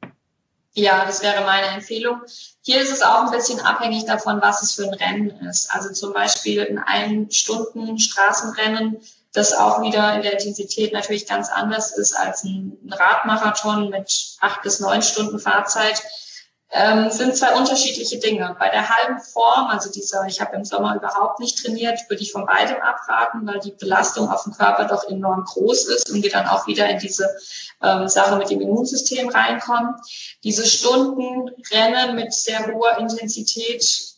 [0.73, 2.21] Ja, das wäre meine Empfehlung.
[2.61, 5.73] Hier ist es auch ein bisschen abhängig davon, was es für ein Rennen ist.
[5.73, 8.97] Also zum Beispiel in einem Stunden Straßenrennen,
[9.33, 14.61] das auch wieder in der Intensität natürlich ganz anders ist als ein Radmarathon mit acht
[14.63, 16.01] bis neun Stunden Fahrzeit
[16.71, 18.55] ähm, sind zwei unterschiedliche Dinge.
[18.59, 22.31] Bei der halben Form, also dieser, ich habe im Sommer überhaupt nicht trainiert, würde ich
[22.31, 26.29] von beidem abraten, weil die Belastung auf dem Körper doch enorm groß ist und wir
[26.29, 27.27] dann auch wieder in diese
[27.81, 29.95] ähm, Sache mit dem Immunsystem reinkommen.
[30.43, 34.13] Diese Stunden Rennen mit sehr hoher Intensität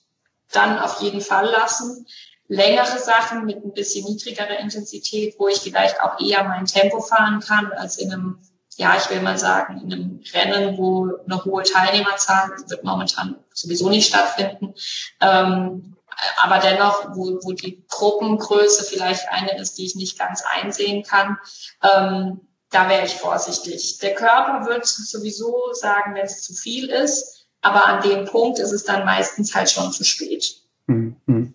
[0.51, 2.05] dann auf jeden Fall lassen.
[2.51, 7.39] Längere Sachen mit ein bisschen niedrigerer Intensität, wo ich vielleicht auch eher mein Tempo fahren
[7.39, 8.39] kann als in einem
[8.77, 13.89] ja, ich will mal sagen, in einem Rennen, wo eine hohe Teilnehmerzahl wird momentan sowieso
[13.89, 14.73] nicht stattfinden.
[15.19, 15.97] Ähm,
[16.37, 21.37] aber dennoch, wo, wo die Gruppengröße vielleicht eine ist, die ich nicht ganz einsehen kann,
[21.83, 23.99] ähm, da wäre ich vorsichtig.
[23.99, 28.71] Der Körper wird sowieso sagen, wenn es zu viel ist, aber an dem Punkt ist
[28.71, 30.55] es dann meistens halt schon zu spät.
[30.87, 31.53] Mhm.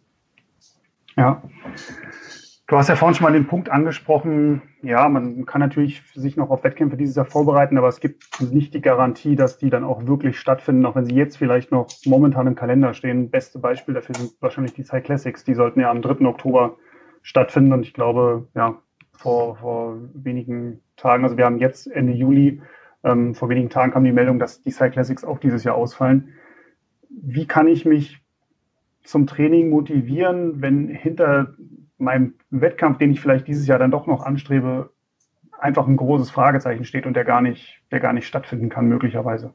[1.16, 1.42] Ja.
[2.68, 6.50] Du hast ja vorhin schon mal den Punkt angesprochen, ja, man kann natürlich sich noch
[6.50, 10.05] auf Wettkämpfe dieses Jahr vorbereiten, aber es gibt nicht die Garantie, dass die dann auch
[10.07, 13.31] wirklich stattfinden, auch wenn sie jetzt vielleicht noch momentan im Kalender stehen.
[13.31, 16.26] Beste Beispiel dafür sind wahrscheinlich die Cyclassics, die sollten ja am 3.
[16.26, 16.76] Oktober
[17.22, 18.76] stattfinden und ich glaube, ja,
[19.12, 22.61] vor, vor wenigen Tagen, also wir haben jetzt Ende Juli,
[23.05, 26.35] ähm, vor wenigen Tagen kam die Meldung, dass die Cyclassics auch dieses Jahr ausfallen.
[27.09, 28.25] Wie kann ich mich
[29.07, 31.55] zum Training motivieren, wenn hinter
[31.99, 34.90] meinem Wettkampf, den ich vielleicht dieses Jahr dann doch noch anstrebe,
[35.59, 39.55] einfach ein großes Fragezeichen steht und der gar nicht, der gar nicht stattfinden kann, möglicherweise.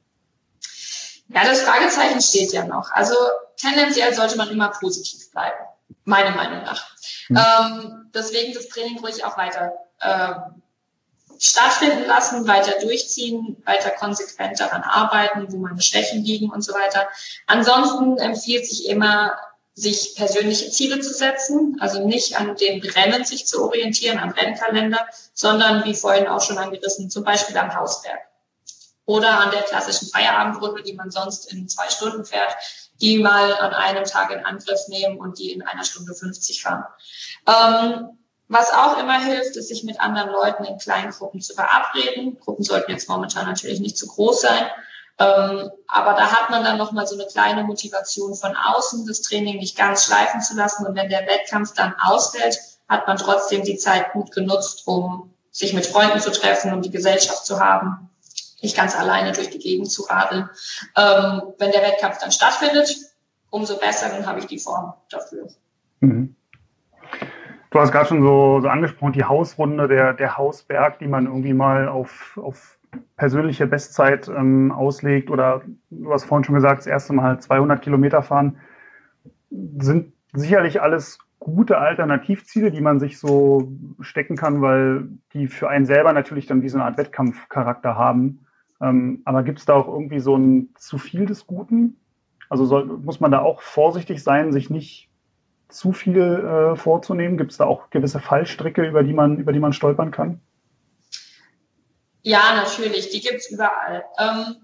[1.28, 2.92] Ja, das Fragezeichen steht ja noch.
[2.92, 3.16] Also
[3.56, 5.58] tendenziell sollte man immer positiv bleiben,
[6.04, 6.84] meiner Meinung nach.
[7.28, 7.38] Hm.
[7.38, 10.34] Ähm, deswegen das Training ruhig auch weiter äh,
[11.42, 17.08] stattfinden lassen, weiter durchziehen, weiter konsequent daran arbeiten, wo meine Schwächen liegen und so weiter.
[17.48, 19.34] Ansonsten empfiehlt sich immer
[19.74, 25.00] sich persönliche Ziele zu setzen, also nicht an den Rennen sich zu orientieren, am Rennkalender,
[25.34, 28.20] sondern wie vorhin auch schon angerissen, zum Beispiel am Hausberg
[29.06, 32.56] oder an der klassischen Feierabendrunde, die man sonst in zwei Stunden fährt,
[33.00, 36.86] die mal an einem Tag in Angriff nehmen und die in einer Stunde 50 fahren.
[37.48, 38.18] Ähm,
[38.52, 42.38] was auch immer hilft, ist, sich mit anderen Leuten in kleinen Gruppen zu verabreden.
[42.40, 44.66] Gruppen sollten jetzt momentan natürlich nicht zu groß sein,
[45.20, 49.58] ähm, aber da hat man dann nochmal so eine kleine Motivation von außen, das Training
[49.58, 50.86] nicht ganz schleifen zu lassen.
[50.86, 52.60] Und wenn der Wettkampf dann ausfällt,
[52.90, 56.92] hat man trotzdem die Zeit gut genutzt, um sich mit Freunden zu treffen, um die
[56.92, 58.10] Gesellschaft zu haben,
[58.62, 60.50] nicht ganz alleine durch die Gegend zu radeln.
[60.98, 62.98] Ähm, wenn der Wettkampf dann stattfindet,
[63.50, 65.48] umso besser, dann habe ich die Form dafür.
[66.02, 66.36] Mhm.
[67.72, 71.54] Du hast gerade schon so, so angesprochen, die Hausrunde, der, der Hausberg, die man irgendwie
[71.54, 72.78] mal auf, auf
[73.16, 78.24] persönliche Bestzeit ähm, auslegt oder du hast vorhin schon gesagt, das erste Mal 200 Kilometer
[78.24, 78.58] fahren,
[79.50, 85.86] sind sicherlich alles gute Alternativziele, die man sich so stecken kann, weil die für einen
[85.86, 88.46] selber natürlich dann wie so eine Art Wettkampfcharakter haben.
[88.82, 91.96] Ähm, aber gibt es da auch irgendwie so ein zu viel des Guten?
[92.50, 95.11] Also soll, muss man da auch vorsichtig sein, sich nicht
[95.72, 97.38] zu viel äh, vorzunehmen?
[97.38, 100.42] Gibt es da auch gewisse Fallstricke, über die man, über die man stolpern kann?
[102.24, 104.06] Ja, natürlich, die gibt's überall.
[104.20, 104.56] Ähm,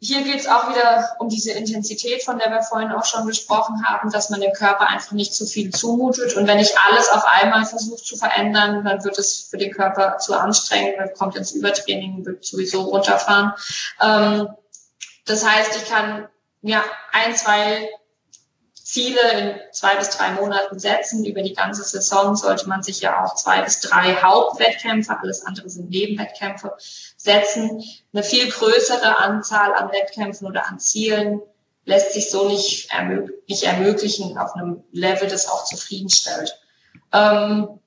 [0.00, 4.10] hier geht's auch wieder um diese Intensität, von der wir vorhin auch schon gesprochen haben,
[4.10, 6.36] dass man dem Körper einfach nicht zu viel zumutet.
[6.36, 10.18] Und wenn ich alles auf einmal versuche zu verändern, dann wird es für den Körper
[10.18, 13.52] zu anstrengend, man kommt ins Übertraining, wird sowieso runterfahren.
[14.00, 14.48] Ähm,
[15.24, 16.28] das heißt, ich kann
[16.60, 17.88] mir ein, zwei
[18.84, 21.24] Ziele in zwei bis drei Monaten setzen.
[21.24, 25.70] Über die ganze Saison sollte man sich ja auch zwei bis drei Hauptwettkämpfe, alles andere
[25.70, 26.76] sind Nebenwettkämpfe,
[27.16, 27.82] setzen.
[28.12, 31.40] Eine viel größere Anzahl an Wettkämpfen oder an Zielen
[31.86, 36.58] lässt sich so nicht, ermög nicht ermöglichen auf einem Level, das auch zufriedenstellt.
[37.12, 37.80] Ähm,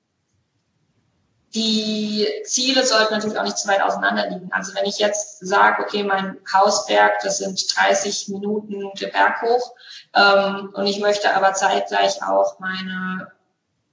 [1.58, 4.48] die Ziele sollten natürlich auch nicht zu weit auseinander liegen.
[4.52, 9.74] Also wenn ich jetzt sage, okay, mein Hausberg, das sind 30 Minuten der Berg hoch,
[10.14, 13.32] ähm, und ich möchte aber zeitgleich auch meine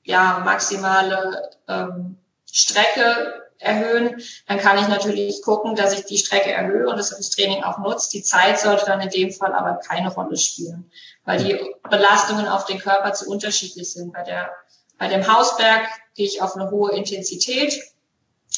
[0.04, 2.18] ja, maximale ähm,
[2.52, 7.32] Strecke erhöhen, dann kann ich natürlich gucken, dass ich die Strecke erhöhe und das das
[7.32, 8.14] Training auch nutzt.
[8.14, 10.92] Die Zeit sollte dann in dem Fall aber keine Rolle spielen,
[11.24, 14.14] weil die Belastungen auf den Körper zu unterschiedlich sind.
[14.14, 14.52] Bei der
[14.98, 17.80] bei dem Hausberg gehe ich auf eine hohe Intensität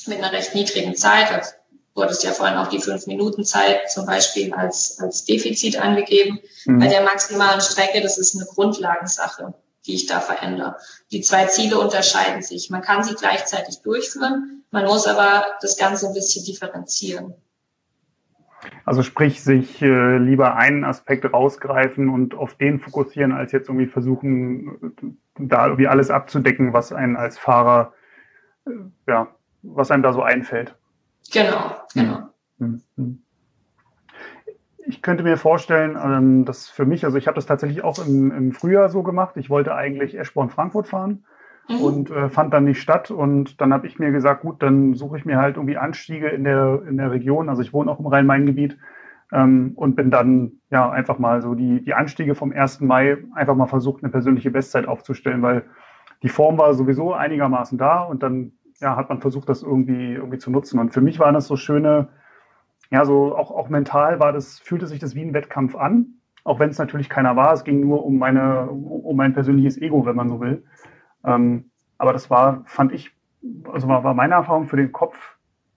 [0.06, 1.56] mit einer recht niedrigen Zeit.
[1.96, 6.40] Du hattest ja vorhin auch die fünf Minuten Zeit zum Beispiel als, als Defizit angegeben.
[6.66, 6.80] Mhm.
[6.80, 10.78] Bei der maximalen Strecke, das ist eine Grundlagensache, die ich da verändere.
[11.12, 12.70] Die zwei Ziele unterscheiden sich.
[12.70, 17.34] Man kann sie gleichzeitig durchführen, man muss aber das Ganze ein bisschen differenzieren.
[18.86, 23.88] Also sprich, sich äh, lieber einen Aspekt rausgreifen und auf den fokussieren, als jetzt irgendwie
[23.88, 24.94] versuchen,
[25.38, 27.94] da irgendwie alles abzudecken, was einen als Fahrer,
[28.66, 28.72] äh,
[29.08, 29.28] ja,
[29.64, 30.76] was einem da so einfällt.
[31.32, 32.30] Genau, genau.
[32.58, 32.82] Mhm.
[32.96, 33.22] Mhm.
[34.86, 38.32] Ich könnte mir vorstellen, ähm, dass für mich, also ich habe das tatsächlich auch im,
[38.32, 39.36] im Frühjahr so gemacht.
[39.36, 41.26] Ich wollte eigentlich Eschborn-Frankfurt fahren
[41.68, 41.82] mhm.
[41.82, 43.12] und äh, fand dann nicht statt.
[43.12, 46.44] Und dann habe ich mir gesagt, gut, dann suche ich mir halt irgendwie Anstiege in
[46.44, 47.50] der, in der Region.
[47.50, 48.78] Also ich wohne auch im Rhein-Main-Gebiet
[49.32, 52.82] ähm, und bin dann ja einfach mal so die, die Anstiege vom 1.
[52.82, 55.66] Mai einfach mal versucht, eine persönliche Bestzeit aufzustellen, weil
[56.24, 60.38] die Form war sowieso einigermaßen da und dann ja, hat man versucht, das irgendwie, irgendwie
[60.38, 60.80] zu nutzen.
[60.80, 62.10] Und für mich waren das so schöne,
[62.92, 66.60] ja, so auch, auch mental war das, fühlte sich das wie ein Wettkampf an, auch
[66.60, 67.54] wenn es natürlich keiner war.
[67.54, 70.64] Es ging nur um meine, um mein persönliches Ego, wenn man so will.
[71.28, 73.12] Ähm, aber das war, fand ich,
[73.72, 75.18] also war, war meine Erfahrung für den Kopf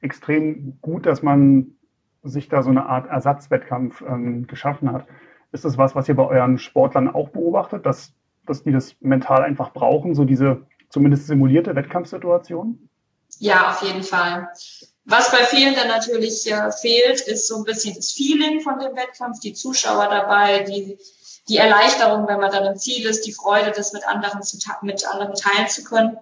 [0.00, 1.74] extrem gut, dass man
[2.22, 5.06] sich da so eine Art Ersatzwettkampf ähm, geschaffen hat.
[5.52, 8.12] Ist das was, was ihr bei euren Sportlern auch beobachtet, dass,
[8.46, 12.88] dass die das mental einfach brauchen, so diese zumindest simulierte Wettkampfsituation?
[13.38, 14.48] Ja, auf jeden Fall.
[15.04, 18.94] Was bei vielen dann natürlich äh, fehlt, ist so ein bisschen das Feeling von dem
[18.94, 20.98] Wettkampf, die Zuschauer dabei, die,
[21.48, 25.06] die Erleichterung, wenn man dann im Ziel ist, die Freude, das mit anderen, zu, mit
[25.06, 26.18] anderen teilen zu können.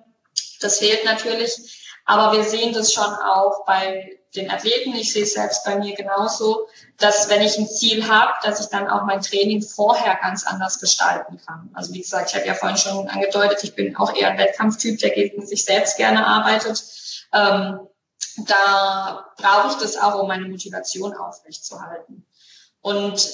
[0.60, 2.00] Das fehlt natürlich.
[2.04, 4.94] Aber wir sehen das schon auch bei den Athleten.
[4.94, 8.66] Ich sehe es selbst bei mir genauso, dass wenn ich ein Ziel habe, dass ich
[8.66, 11.70] dann auch mein Training vorher ganz anders gestalten kann.
[11.74, 14.98] Also wie gesagt, ich habe ja vorhin schon angedeutet, ich bin auch eher ein Wettkampftyp,
[14.98, 16.82] der gegen sich selbst gerne arbeitet.
[17.32, 17.80] Ähm,
[18.46, 22.26] da brauche ich das auch, um meine Motivation aufrechtzuerhalten.
[22.80, 23.28] Und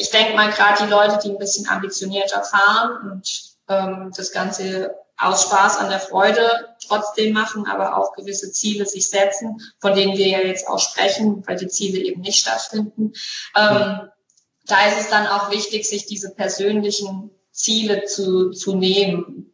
[0.00, 4.94] ich denke mal, gerade die Leute, die ein bisschen ambitionierter fahren und ähm, das Ganze
[5.18, 6.48] aus Spaß an der Freude
[6.86, 11.46] trotzdem machen, aber auch gewisse Ziele sich setzen, von denen wir ja jetzt auch sprechen,
[11.46, 13.12] weil die Ziele eben nicht stattfinden.
[13.54, 14.08] Ähm,
[14.64, 19.52] da ist es dann auch wichtig, sich diese persönlichen Ziele zu, zu nehmen.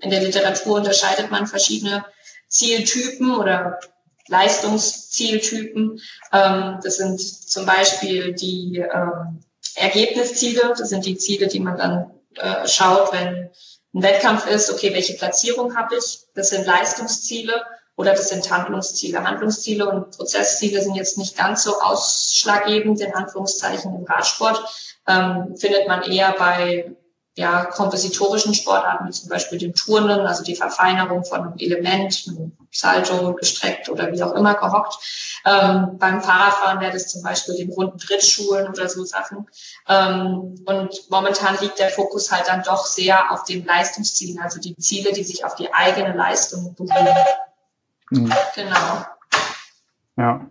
[0.00, 2.04] In der Literatur unterscheidet man verschiedene
[2.48, 3.78] Zieltypen oder
[4.26, 6.00] Leistungszieltypen.
[6.32, 9.43] Ähm, das sind zum Beispiel die ähm,
[9.76, 10.74] Ergebnisziele.
[10.76, 13.50] Das sind die Ziele, die man dann äh, schaut, wenn
[13.94, 16.20] ein Wettkampf ist, okay, welche Platzierung habe ich?
[16.34, 17.62] Das sind Leistungsziele
[17.96, 19.22] oder das sind Handlungsziele.
[19.22, 24.60] Handlungsziele und Prozessziele sind jetzt nicht ganz so ausschlaggebend, in Anführungszeichen im Radsport.
[25.06, 26.96] Ähm, findet man eher bei
[27.36, 32.52] ja, kompositorischen Sportarten, wie zum Beispiel dem Turnen, also die Verfeinerung von einem Element, einem
[32.70, 34.94] Salto gestreckt oder wie auch immer gehockt.
[35.44, 39.48] Ähm, beim Fahrradfahren wäre das zum Beispiel den runden Trittschulen oder so Sachen.
[39.88, 44.76] Ähm, und momentan liegt der Fokus halt dann doch sehr auf den Leistungszielen, also die
[44.76, 47.14] Ziele, die sich auf die eigene Leistung beruhen.
[48.10, 48.32] Mhm.
[48.54, 49.06] Genau.
[50.16, 50.46] Ja.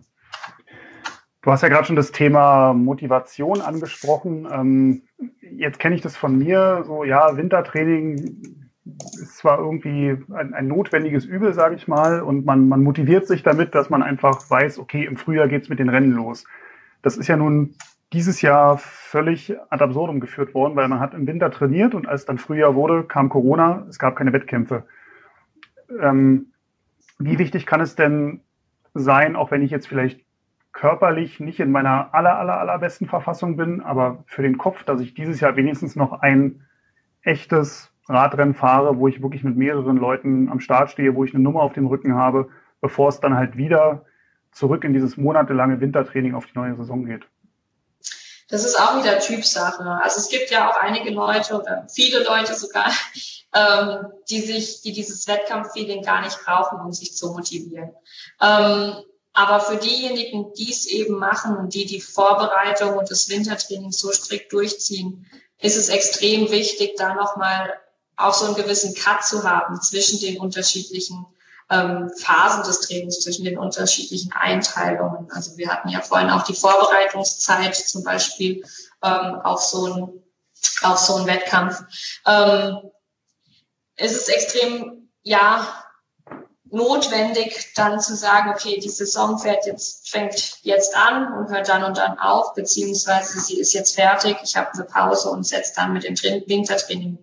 [1.44, 4.48] Du hast ja gerade schon das Thema Motivation angesprochen.
[4.50, 5.02] Ähm,
[5.42, 8.70] jetzt kenne ich das von mir, so ja, Wintertraining
[9.20, 13.42] ist zwar irgendwie ein, ein notwendiges Übel, sage ich mal, und man, man motiviert sich
[13.42, 16.46] damit, dass man einfach weiß, okay, im Frühjahr geht's mit den Rennen los.
[17.02, 17.74] Das ist ja nun
[18.14, 22.24] dieses Jahr völlig ad absurdum geführt worden, weil man hat im Winter trainiert und als
[22.24, 24.84] dann Frühjahr wurde, kam Corona, es gab keine Wettkämpfe.
[26.00, 26.52] Ähm,
[27.18, 28.40] wie wichtig kann es denn
[28.94, 30.23] sein, auch wenn ich jetzt vielleicht
[30.74, 35.14] körperlich nicht in meiner aller, aller, allerbesten Verfassung bin, aber für den Kopf, dass ich
[35.14, 36.66] dieses Jahr wenigstens noch ein
[37.22, 41.42] echtes Radrennen fahre, wo ich wirklich mit mehreren Leuten am Start stehe, wo ich eine
[41.42, 42.48] Nummer auf dem Rücken habe,
[42.80, 44.04] bevor es dann halt wieder
[44.50, 47.22] zurück in dieses monatelange Wintertraining auf die neue Saison geht.
[48.48, 49.82] Das ist auch wieder Typsache.
[50.02, 52.90] Also es gibt ja auch einige Leute oder viele Leute sogar,
[53.54, 57.92] ähm, die sich, die dieses Wettkampffeeling gar nicht brauchen, um sich zu motivieren.
[58.42, 63.92] Ähm, aber für diejenigen, die es eben machen und die die Vorbereitung und das Wintertraining
[63.92, 65.26] so strikt durchziehen,
[65.60, 67.74] ist es extrem wichtig, da nochmal
[68.16, 71.26] auch so einen gewissen Cut zu haben zwischen den unterschiedlichen
[71.70, 75.28] ähm, Phasen des Trainings, zwischen den unterschiedlichen Einteilungen.
[75.32, 78.64] Also wir hatten ja vorhin auch die Vorbereitungszeit zum Beispiel
[79.02, 80.24] ähm, auf so ein
[80.82, 81.82] auf so einen Wettkampf.
[82.26, 82.90] Ähm,
[83.96, 85.83] es ist extrem, ja,
[86.70, 91.84] notwendig, dann zu sagen, okay, die Saison fährt jetzt, fängt jetzt an und hört dann
[91.84, 95.92] und dann auf, beziehungsweise sie ist jetzt fertig, ich habe eine Pause und setze dann
[95.92, 97.18] mit dem Wintertraining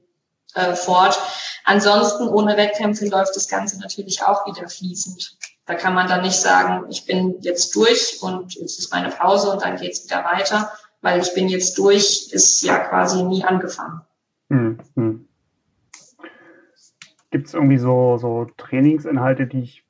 [0.54, 1.20] äh, fort.
[1.66, 5.38] Ansonsten ohne Wettkämpfe läuft das Ganze natürlich auch wieder fließend.
[5.66, 9.52] Da kann man dann nicht sagen, ich bin jetzt durch und jetzt ist meine Pause
[9.52, 14.02] und dann geht's wieder weiter, weil ich bin jetzt durch, ist ja quasi nie angefangen.
[14.50, 15.28] Hm, hm.
[17.32, 19.86] Gibt es irgendwie so, so Trainingsinhalte, die ich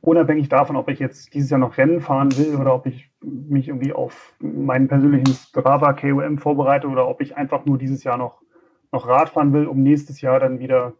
[0.00, 3.68] unabhängig davon, ob ich jetzt dieses Jahr noch Rennen fahren will oder ob ich mich
[3.68, 8.42] irgendwie auf meinen persönlichen Strava KOM vorbereite oder ob ich einfach nur dieses Jahr noch,
[8.90, 10.94] noch Radfahren will, um nächstes Jahr dann wieder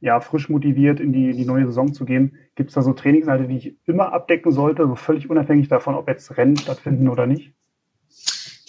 [0.00, 2.38] ja, frisch motiviert in die, die neue Saison zu gehen.
[2.54, 6.08] Gibt es da so Trainingsinhalte, die ich immer abdecken sollte, so völlig unabhängig davon, ob
[6.08, 7.52] jetzt Rennen stattfinden oder nicht?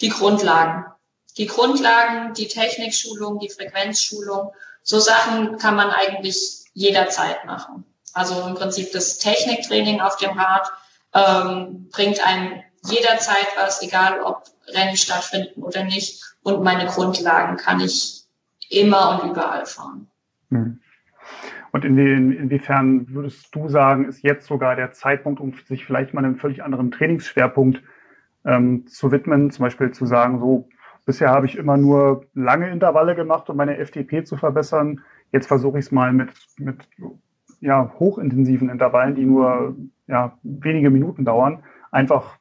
[0.00, 0.84] Die Grundlagen.
[1.38, 4.50] Die Grundlagen, die Technikschulung, die Frequenzschulung
[4.82, 7.84] so Sachen kann man eigentlich jederzeit machen.
[8.14, 10.70] Also im Prinzip das Techniktraining auf dem Rad
[11.14, 16.22] ähm, bringt einem jederzeit was, egal ob Rennen stattfinden oder nicht.
[16.42, 18.24] Und meine Grundlagen kann ich
[18.70, 20.08] immer und überall fahren.
[20.50, 20.80] Hm.
[21.70, 26.24] Und in inwiefern würdest du sagen, ist jetzt sogar der Zeitpunkt, um sich vielleicht mal
[26.24, 27.82] einem völlig anderen Trainingsschwerpunkt
[28.44, 30.68] ähm, zu widmen, zum Beispiel zu sagen, so
[31.04, 35.00] Bisher habe ich immer nur lange Intervalle gemacht, um meine FTP zu verbessern.
[35.32, 36.76] Jetzt versuche ich es mal mit, mit
[37.60, 41.64] ja, hochintensiven Intervallen, die nur ja, wenige Minuten dauern.
[41.90, 42.36] Einfach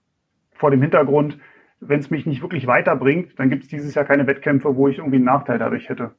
[0.54, 1.38] vor dem Hintergrund,
[1.80, 5.00] wenn es mich nicht wirklich weiterbringt, dann gibt es dieses Jahr keine Wettkämpfe, wo ich
[5.00, 6.12] irgendwie einen Nachteil dadurch hätte.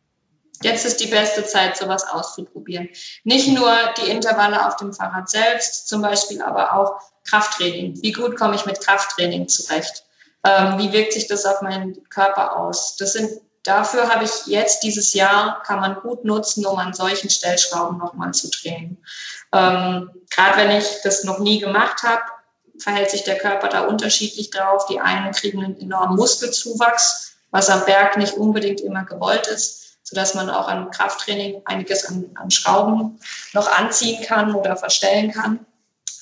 [0.63, 2.89] Jetzt ist die beste Zeit, sowas auszuprobieren.
[3.25, 8.01] Nicht nur die Intervalle auf dem Fahrrad selbst, zum Beispiel, aber auch Krafttraining.
[8.03, 10.05] Wie gut komme ich mit Krafttraining zurecht?
[10.45, 12.97] Ähm, wie wirkt sich das auf meinen Körper aus?
[12.97, 13.31] Das sind,
[13.65, 18.33] dafür habe ich jetzt dieses Jahr, kann man gut nutzen, um an solchen Stellschrauben nochmal
[18.35, 19.03] zu drehen.
[19.53, 22.23] Ähm, Gerade wenn ich das noch nie gemacht habe,
[22.79, 24.87] verhält sich der Körper da unterschiedlich drauf.
[24.87, 30.35] Die einen kriegen einen enormen Muskelzuwachs, was am Berg nicht unbedingt immer gewollt ist, sodass
[30.35, 33.21] man auch an Krafttraining einiges an, an Schrauben
[33.53, 35.65] noch anziehen kann oder verstellen kann.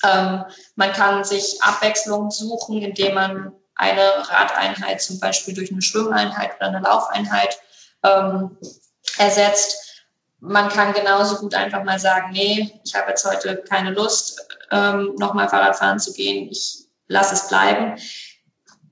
[0.03, 0.45] Ähm,
[0.77, 6.69] man kann sich Abwechslung suchen, indem man eine Radeinheit zum Beispiel durch eine Schwimmeinheit oder
[6.69, 7.59] eine Laufeinheit
[8.05, 8.57] ähm,
[9.17, 10.05] ersetzt.
[10.39, 15.15] Man kann genauso gut einfach mal sagen, nee, ich habe jetzt heute keine Lust, ähm,
[15.17, 17.99] nochmal Fahrrad fahren zu gehen, ich lasse es bleiben.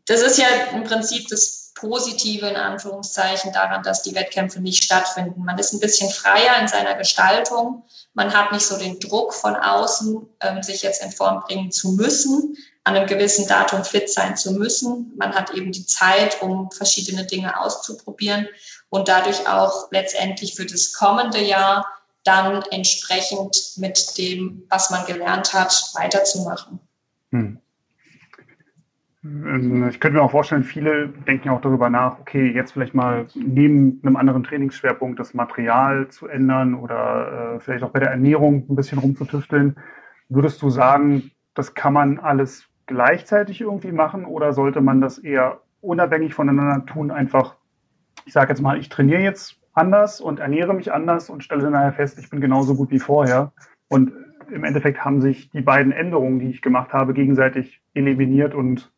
[0.07, 5.45] Das ist ja im Prinzip das Positive in Anführungszeichen daran, dass die Wettkämpfe nicht stattfinden.
[5.45, 7.85] Man ist ein bisschen freier in seiner Gestaltung.
[8.15, 11.93] Man hat nicht so den Druck von außen, ähm, sich jetzt in Form bringen zu
[11.93, 12.57] müssen,
[12.89, 15.13] an einem gewissen Datum fit sein zu müssen.
[15.19, 18.49] Man hat eben die Zeit, um verschiedene Dinge auszuprobieren
[18.89, 21.87] und dadurch auch letztendlich für das kommende Jahr
[22.25, 26.81] dann entsprechend mit dem, was man gelernt hat, weiterzumachen.
[27.31, 27.59] Hm.
[29.23, 33.27] Ähm, ich könnte mir auch vorstellen, viele denken auch darüber nach, okay, jetzt vielleicht mal
[33.35, 38.65] neben einem anderen Trainingsschwerpunkt das Material zu ändern oder äh, vielleicht auch bei der Ernährung
[38.69, 39.77] ein bisschen rumzutüfteln.
[40.31, 45.61] Würdest du sagen, das kann man alles gleichzeitig irgendwie machen oder sollte man das eher
[45.81, 47.13] unabhängig voneinander tun?
[47.13, 47.55] Einfach,
[48.25, 51.93] ich sage jetzt mal, ich trainiere jetzt anders und ernähre mich anders und stelle nachher
[51.93, 53.53] fest, ich bin genauso gut wie vorher.
[53.89, 54.13] Und
[54.51, 58.93] im Endeffekt haben sich die beiden Änderungen, die ich gemacht habe, gegenseitig eliminiert und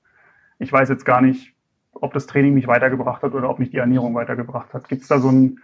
[0.58, 1.54] ich weiß jetzt gar nicht,
[1.92, 4.88] ob das Training mich weitergebracht hat oder ob mich die Ernährung weitergebracht hat.
[4.88, 5.58] Gibt es da so ein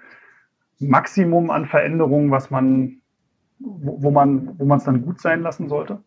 [0.78, 3.00] Maximum an Veränderungen, was man,
[3.58, 6.02] wo, wo man, wo man es dann gut sein lassen sollte?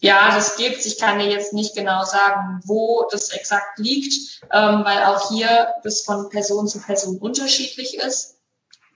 [0.00, 4.84] Ja, das gibt Ich kann dir jetzt nicht genau sagen, wo das exakt liegt, ähm,
[4.84, 8.36] weil auch hier das von Person zu Person unterschiedlich ist.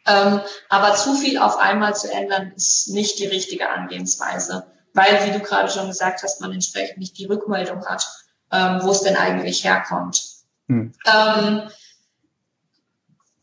[0.07, 5.33] Ähm, aber zu viel auf einmal zu ändern, ist nicht die richtige Angehensweise, weil, wie
[5.33, 8.07] du gerade schon gesagt hast, man entsprechend nicht die Rückmeldung hat
[8.53, 10.23] ähm, wo es denn eigentlich herkommt.
[10.69, 10.93] Hm.
[11.07, 11.63] Ähm,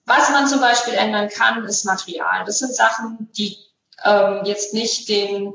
[0.05, 2.45] was man zum Beispiel ändern kann, ist Material.
[2.45, 3.57] Das sind Sachen, die
[4.03, 5.53] ähm, jetzt nicht den,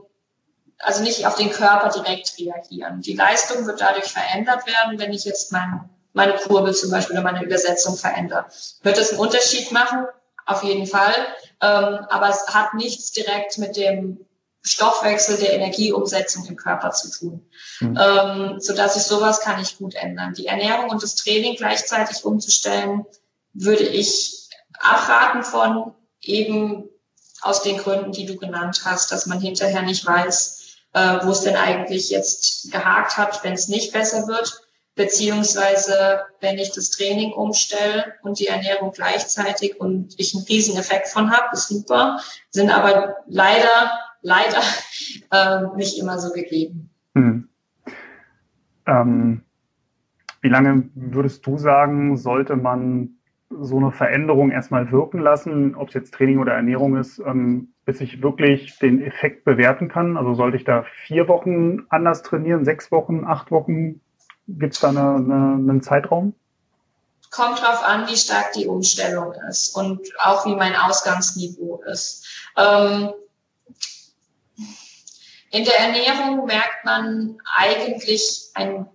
[0.82, 3.02] also nicht auf den Körper direkt reagieren.
[3.02, 7.30] Die Leistung wird dadurch verändert werden, wenn ich jetzt mein, meine Kurbel zum Beispiel oder
[7.30, 8.46] meine Übersetzung verändere.
[8.82, 10.06] Wird es einen Unterschied machen?
[10.46, 11.14] Auf jeden Fall.
[11.60, 14.26] Ähm, aber es hat nichts direkt mit dem
[14.62, 17.50] Stoffwechsel der Energieumsetzung im Körper zu tun.
[17.80, 17.98] Mhm.
[17.98, 20.34] Ähm, so dass ich sowas kann ich gut ändern.
[20.34, 23.06] Die Ernährung und das Training gleichzeitig umzustellen,
[23.52, 26.88] würde ich abraten von eben
[27.42, 30.59] aus den Gründen, die du genannt hast, dass man hinterher nicht weiß,
[30.92, 34.62] äh, wo es denn eigentlich jetzt gehakt hat, wenn es nicht besser wird.
[34.96, 41.08] Beziehungsweise, wenn ich das Training umstelle und die Ernährung gleichzeitig und ich einen riesen Effekt
[41.08, 42.20] von habe, ist super,
[42.50, 43.90] sind aber leider
[44.22, 44.60] leider
[45.30, 46.90] äh, nicht immer so gegeben.
[47.14, 47.48] Hm.
[48.86, 49.42] Ähm,
[50.40, 53.19] wie lange würdest du sagen, sollte man
[53.50, 58.00] so eine Veränderung erstmal wirken lassen, ob es jetzt Training oder Ernährung ist, ähm, bis
[58.00, 60.16] ich wirklich den Effekt bewerten kann?
[60.16, 64.00] Also sollte ich da vier Wochen anders trainieren, sechs Wochen, acht Wochen?
[64.46, 66.34] Gibt es da eine, eine, einen Zeitraum?
[67.32, 72.26] Kommt drauf an, wie stark die Umstellung ist und auch wie mein Ausgangsniveau ist.
[72.56, 73.10] Ähm,
[75.52, 78.86] in der Ernährung merkt man eigentlich ein,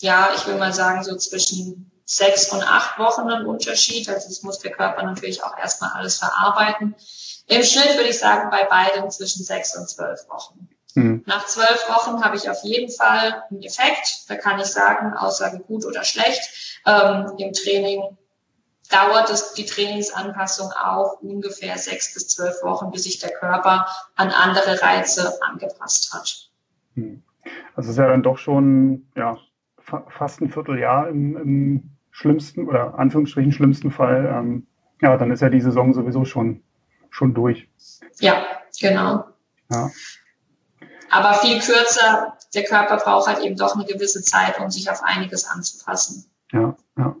[0.00, 4.08] ja, ich will mal sagen, so zwischen sechs und acht Wochen einen Unterschied.
[4.08, 6.94] Also das muss der Körper natürlich auch erstmal alles verarbeiten.
[7.46, 10.68] Im Schnitt würde ich sagen, bei beiden zwischen sechs und zwölf Wochen.
[10.94, 11.24] Mhm.
[11.26, 14.28] Nach zwölf Wochen habe ich auf jeden Fall einen Effekt.
[14.28, 16.80] Da kann ich sagen, Aussage gut oder schlecht.
[16.86, 18.16] Ähm, Im Training
[18.90, 24.30] dauert es die Trainingsanpassung auch ungefähr sechs bis zwölf Wochen, bis sich der Körper an
[24.30, 26.50] andere Reize angepasst hat.
[26.94, 27.22] Hm.
[27.74, 29.36] Also es ist ja dann doch schon ja,
[29.78, 34.32] fa fast ein Vierteljahr im, im schlimmsten oder Anführungsstrichen schlimmsten Fall.
[34.32, 34.66] Ähm,
[35.02, 36.62] ja, dann ist ja die Saison sowieso schon,
[37.10, 37.68] schon durch.
[38.20, 38.46] Ja,
[38.80, 39.24] genau.
[39.70, 39.90] Ja.
[41.10, 45.02] Aber viel kürzer, der Körper braucht halt eben doch eine gewisse Zeit, um sich auf
[45.02, 46.24] einiges anzupassen.
[46.52, 47.16] Ja, ja.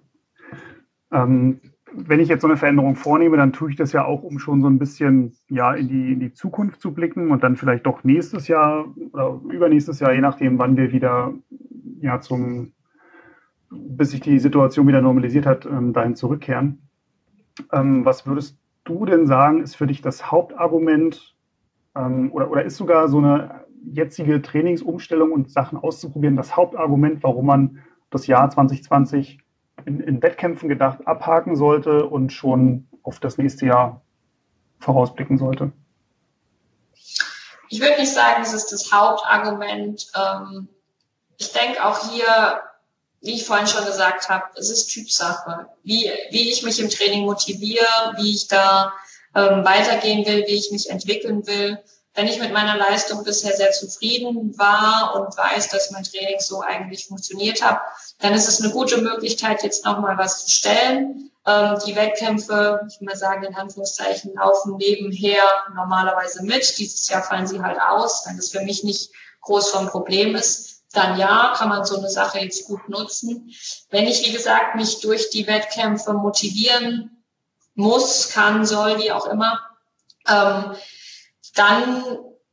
[1.10, 1.60] Ähm,
[1.92, 4.62] wenn ich jetzt so eine Veränderung vornehme, dann tue ich das ja auch, um schon
[4.62, 8.04] so ein bisschen ja, in, die, in die Zukunft zu blicken und dann vielleicht doch
[8.04, 11.34] nächstes Jahr oder übernächstes Jahr, je nachdem, wann wir wieder
[12.00, 12.72] ja, zum,
[13.74, 16.88] bis sich die Situation wieder normalisiert hat, ähm, dahin zurückkehren.
[17.72, 21.34] Ähm, was würdest du denn sagen, ist für dich das Hauptargument
[21.94, 27.46] ähm, oder, oder ist sogar so eine jetzige Trainingsumstellung und Sachen auszuprobieren das Hauptargument, warum
[27.46, 27.78] man
[28.10, 29.38] das Jahr 2020
[29.84, 34.02] in, in Wettkämpfen gedacht abhaken sollte und schon auf das nächste Jahr
[34.78, 35.72] vorausblicken sollte?
[37.68, 40.06] Ich würde nicht sagen, es ist das Hauptargument.
[41.38, 42.26] Ich denke auch hier,
[43.24, 45.66] wie ich vorhin schon gesagt habe, es ist Typsache.
[45.82, 48.92] Wie, wie ich mich im Training motiviere, wie ich da
[49.34, 51.82] ähm, weitergehen will, wie ich mich entwickeln will
[52.14, 56.60] wenn ich mit meiner Leistung bisher sehr zufrieden war und weiß, dass mein Training so
[56.60, 57.80] eigentlich funktioniert hat,
[58.20, 61.30] dann ist es eine gute Möglichkeit, jetzt nochmal was zu stellen.
[61.44, 65.42] Ähm, die Wettkämpfe, ich mal sagen, in Anführungszeichen, laufen nebenher
[65.74, 66.78] normalerweise mit.
[66.78, 69.10] Dieses Jahr fallen sie halt aus, wenn das für mich nicht
[69.40, 70.73] groß vom Problem ist.
[70.94, 73.52] Dann ja, kann man so eine Sache jetzt gut nutzen.
[73.90, 77.24] Wenn ich, wie gesagt, mich durch die Wettkämpfe motivieren
[77.74, 79.60] muss, kann, soll, wie auch immer,
[80.28, 80.76] ähm,
[81.54, 82.04] dann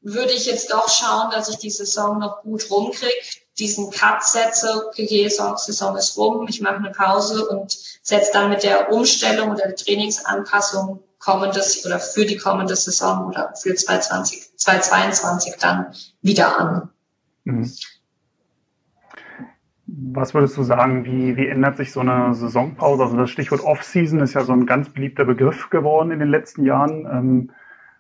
[0.02, 3.14] würde ich jetzt doch schauen, dass ich die Saison noch gut rumkriege,
[3.60, 8.50] diesen Cut setze, okay, die Saison ist rum, ich mache eine Pause und setze dann
[8.50, 14.58] mit der Umstellung oder der Trainingsanpassung kommendes oder für die kommende Saison oder für 2020,
[14.58, 16.90] 2022 dann wieder an.
[17.44, 17.72] Mhm.
[19.94, 23.04] Was würdest du sagen, wie, wie ändert sich so eine Saisonpause?
[23.04, 26.64] Also das Stichwort Off-Season ist ja so ein ganz beliebter Begriff geworden in den letzten
[26.64, 27.06] Jahren.
[27.12, 27.52] Ähm,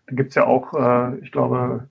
[0.08, 1.90] da gibt es ja auch, äh, ich glaube,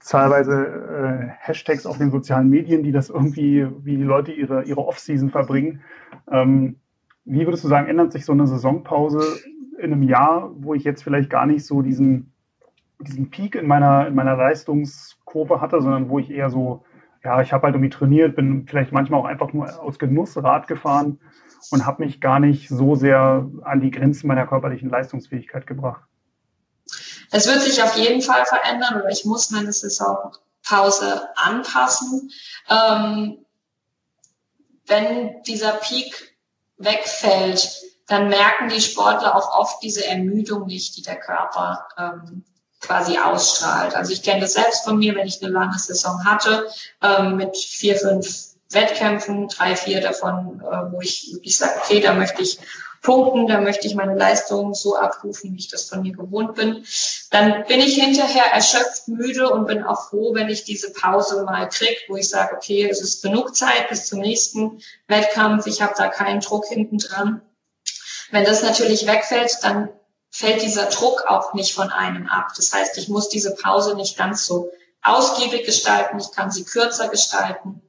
[0.00, 4.84] zahlweise äh, Hashtags auf den sozialen Medien, die das irgendwie, wie die Leute ihre, ihre
[4.84, 5.82] Off-Season verbringen.
[6.30, 6.76] Ähm,
[7.24, 9.20] wie würdest du sagen, ändert sich so eine Saisonpause
[9.78, 12.32] in einem Jahr, wo ich jetzt vielleicht gar nicht so diesen,
[13.00, 16.84] diesen Peak in meiner, in meiner Leistungskurve hatte, sondern wo ich eher so
[17.26, 20.68] ja, ich habe halt irgendwie trainiert, bin vielleicht manchmal auch einfach nur aus Genuss Rad
[20.68, 21.18] gefahren
[21.72, 26.02] und habe mich gar nicht so sehr an die Grenzen meiner körperlichen Leistungsfähigkeit gebracht.
[27.32, 32.30] Es wird sich auf jeden Fall verändern oder ich muss meine Saisonpause anpassen.
[32.70, 33.38] Ähm,
[34.86, 36.36] wenn dieser Peak
[36.78, 37.68] wegfällt,
[38.06, 42.44] dann merken die Sportler auch oft diese Ermüdung nicht, die der Körper ähm,
[42.80, 43.94] quasi ausstrahlt.
[43.94, 46.68] Also ich kenne das selbst von mir, wenn ich eine lange Saison hatte,
[47.02, 52.12] ähm, mit vier, fünf Wettkämpfen, drei, vier davon, äh, wo ich wirklich sage, okay, da
[52.12, 52.58] möchte ich
[53.02, 56.84] punkten, da möchte ich meine Leistung so abrufen, wie ich das von mir gewohnt bin.
[57.30, 61.68] Dann bin ich hinterher erschöpft, müde und bin auch froh, wenn ich diese Pause mal
[61.68, 65.94] kriege, wo ich sage, okay, es ist genug Zeit bis zum nächsten Wettkampf, ich habe
[65.96, 67.42] da keinen Druck hinten dran.
[68.32, 69.88] Wenn das natürlich wegfällt, dann
[70.36, 72.48] fällt dieser Druck auch nicht von einem ab.
[72.56, 74.70] Das heißt, ich muss diese Pause nicht ganz so
[75.02, 77.80] ausgiebig gestalten, ich kann sie kürzer gestalten.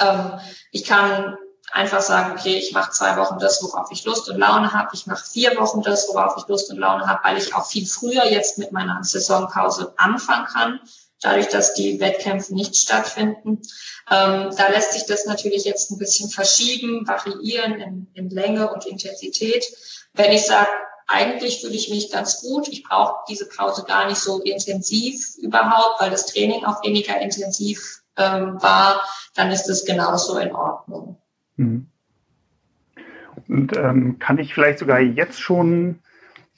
[0.00, 0.40] Ähm,
[0.72, 1.36] ich kann
[1.70, 4.88] einfach sagen, okay, ich mache zwei Wochen das, worauf ich Lust und Laune habe.
[4.92, 7.86] Ich mache vier Wochen das, worauf ich Lust und Laune habe, weil ich auch viel
[7.86, 10.80] früher jetzt mit meiner Saisonpause anfangen kann,
[11.20, 13.62] dadurch, dass die Wettkämpfe nicht stattfinden.
[14.10, 18.84] Ähm, da lässt sich das natürlich jetzt ein bisschen verschieben, variieren in, in Länge und
[18.84, 19.64] Intensität.
[20.12, 20.68] Wenn ich sage,
[21.06, 22.68] eigentlich fühle ich mich ganz gut.
[22.68, 28.02] Ich brauche diese Pause gar nicht so intensiv überhaupt, weil das Training auch weniger intensiv
[28.16, 29.00] ähm, war.
[29.34, 31.16] Dann ist es genauso in Ordnung.
[31.56, 31.86] Mhm.
[33.48, 36.00] Und ähm, kann ich vielleicht sogar jetzt schon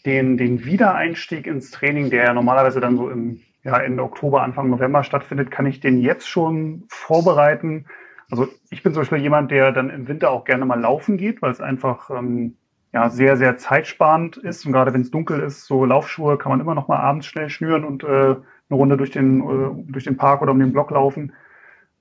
[0.05, 5.03] den, den Wiedereinstieg ins Training, der normalerweise dann so im ja, Ende Oktober, Anfang November
[5.03, 7.87] stattfindet, kann ich den jetzt schon vorbereiten?
[8.31, 11.43] Also ich bin zum Beispiel jemand, der dann im Winter auch gerne mal laufen geht,
[11.43, 12.57] weil es einfach ähm,
[12.97, 14.65] ja, sehr, sehr zeitsparend ist.
[14.65, 17.51] Und gerade wenn es dunkel ist, so Laufschuhe kann man immer noch mal abends schnell
[17.51, 18.41] schnüren und äh, eine
[18.71, 21.35] Runde durch den, äh, durch den Park oder um den Block laufen.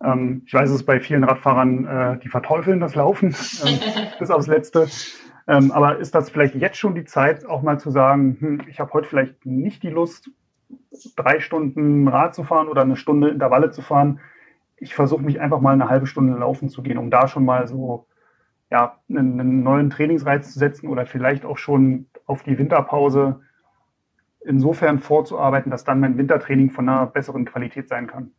[0.02, 3.36] Ähm, ich weiß es bei vielen Radfahrern, äh, die verteufeln das Laufen
[3.66, 3.80] ähm,
[4.20, 4.88] bis aufs Letzte.
[5.50, 8.80] Ähm, aber ist das vielleicht jetzt schon die Zeit, auch mal zu sagen, hm, ich
[8.80, 10.30] habe heute vielleicht nicht die Lust,
[11.18, 14.22] drei Stunden Rad zu fahren oder eine Stunde Intervalle zu fahren.
[14.78, 17.68] Ich versuche mich einfach mal eine halbe Stunde laufen zu gehen, um da schon mal
[17.68, 18.08] so
[18.72, 23.42] ja, einen, neuen Trainingsreiz zu setzen oder vielleicht auch schon auf die Winterpause
[24.42, 28.32] insofern vorzuarbeiten, dass dann mein Wintertraining von einer besseren Qualität sein kann.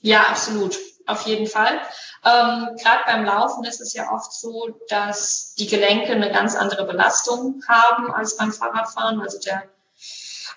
[0.00, 0.78] Ja, absolut.
[1.06, 1.80] Auf jeden Fall.
[2.24, 6.86] Ähm, Gerade beim Laufen ist es ja oft so, dass die Gelenke eine ganz andere
[6.86, 9.20] Belastung haben als beim Fahrradfahren.
[9.22, 9.64] Also der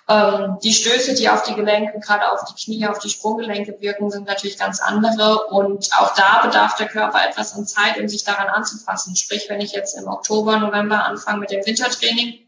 [0.08, 4.10] ähm, die Stöße, die auf die Gelenke, gerade auf die Knie, auf die Sprunggelenke wirken,
[4.10, 5.46] sind natürlich ganz andere.
[5.46, 9.14] Und auch da bedarf der Körper etwas an Zeit, um sich daran anzupassen.
[9.16, 12.40] Sprich, wenn ich jetzt im Oktober, November anfange mit dem Wintertraining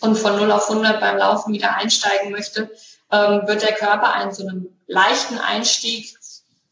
[0.00, 2.70] und von 0 auf 100 beim Laufen wieder einsteigen möchte,
[3.10, 6.16] ähm, wird der Körper einen so einen leichten Einstieg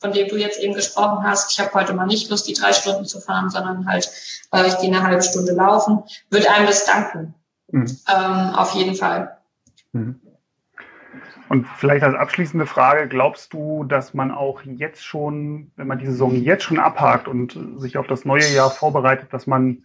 [0.01, 2.73] von dem du jetzt eben gesprochen hast, ich habe heute mal nicht Lust, die drei
[2.73, 4.11] Stunden zu fahren, sondern halt,
[4.51, 7.35] äh, ich gehe eine halbe Stunde laufen, wird einem das danken.
[7.69, 7.99] Mhm.
[8.09, 9.37] Ähm, auf jeden Fall.
[9.93, 10.21] Mhm.
[11.49, 16.07] Und vielleicht als abschließende Frage, glaubst du, dass man auch jetzt schon, wenn man die
[16.07, 19.85] Saison jetzt schon abhakt und sich auf das neue Jahr vorbereitet, dass man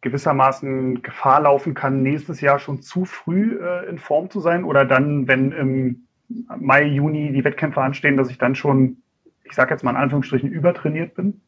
[0.00, 4.64] gewissermaßen Gefahr laufen kann, nächstes Jahr schon zu früh äh, in Form zu sein?
[4.64, 9.02] Oder dann, wenn im Mai, Juni die Wettkämpfe anstehen, dass ich dann schon,
[9.44, 11.42] ich sage jetzt mal in Anführungsstrichen, übertrainiert bin?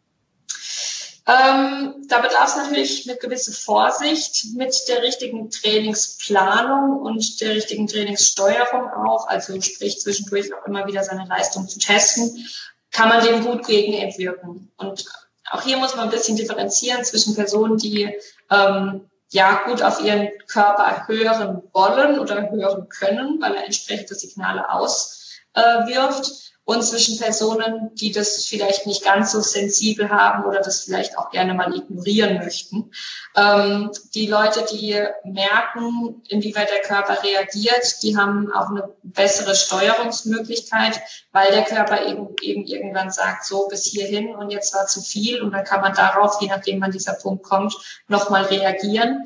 [1.29, 7.87] Ähm, da bedarf es natürlich eine gewisse Vorsicht mit der richtigen Trainingsplanung und der richtigen
[7.87, 12.49] Trainingssteuerung auch, also sprich zwischendurch auch immer wieder seine Leistung zu testen,
[12.93, 14.72] kann man dem gut gegen entwirken.
[14.79, 15.05] Und
[15.51, 18.11] auch hier muss man ein bisschen differenzieren zwischen Personen, die
[18.51, 24.70] ähm, ja gut auf ihren Körper hören wollen oder hören können, weil er entsprechende Signale
[24.70, 31.16] auswirft und zwischen Personen, die das vielleicht nicht ganz so sensibel haben oder das vielleicht
[31.16, 32.91] auch gerne mal ignorieren möchten.
[33.35, 41.01] Ähm, die Leute, die merken, inwieweit der Körper reagiert, die haben auch eine bessere Steuerungsmöglichkeit,
[41.33, 45.41] weil der Körper eben, eben irgendwann sagt, so bis hierhin und jetzt war zu viel
[45.41, 47.75] und dann kann man darauf, je nachdem wann dieser Punkt kommt,
[48.09, 49.25] nochmal reagieren.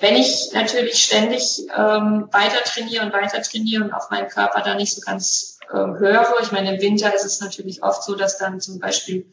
[0.00, 4.74] Wenn ich natürlich ständig ähm, weiter trainiere und weiter trainiere und auf meinen Körper da
[4.74, 6.26] nicht so ganz äh, höre.
[6.42, 9.26] Ich meine, im Winter ist es natürlich oft so, dass dann zum Beispiel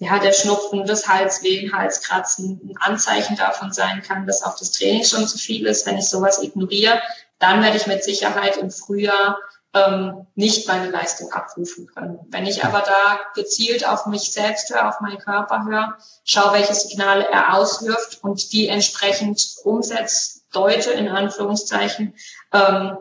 [0.00, 5.04] ja, der Schnupfen, das Halswehen, Halskratzen ein Anzeichen davon sein kann, dass auch das Training
[5.04, 5.86] schon zu viel ist.
[5.86, 7.00] Wenn ich sowas ignoriere,
[7.38, 9.38] dann werde ich mit Sicherheit im Frühjahr
[9.74, 12.18] ähm, nicht meine Leistung abrufen können.
[12.28, 16.74] Wenn ich aber da gezielt auf mich selbst höre, auf meinen Körper höre, schaue, welche
[16.74, 22.14] Signale er auswirft und die entsprechend umsetzt, deute in Anführungszeichen
[22.52, 22.96] ähm,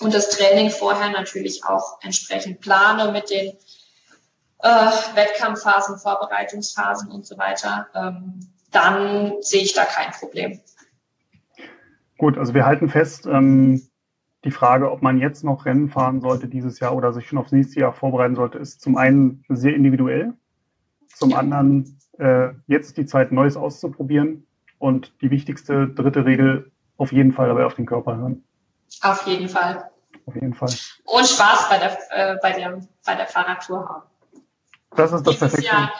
[0.00, 3.52] und das Training vorher natürlich auch entsprechend plane mit den
[4.62, 8.40] äh, Wettkampfphasen, Vorbereitungsphasen und so weiter, ähm,
[8.70, 10.60] dann sehe ich da kein Problem.
[12.18, 13.82] Gut, also wir halten fest, ähm,
[14.44, 17.52] die Frage, ob man jetzt noch Rennen fahren sollte dieses Jahr oder sich schon aufs
[17.52, 20.32] nächste Jahr vorbereiten sollte, ist zum einen sehr individuell,
[21.14, 24.46] zum anderen äh, jetzt die Zeit, Neues auszuprobieren
[24.78, 28.44] und die wichtigste dritte Regel, auf jeden Fall dabei auf den Körper hören.
[29.02, 29.90] Auf jeden Fall.
[30.26, 30.70] Auf jeden Fall.
[31.04, 34.02] Und Spaß bei der, äh, bei der, bei der Fahrradtour haben.
[34.96, 35.66] Das ist das dieses Perfekte.
[35.66, 35.92] Jahr,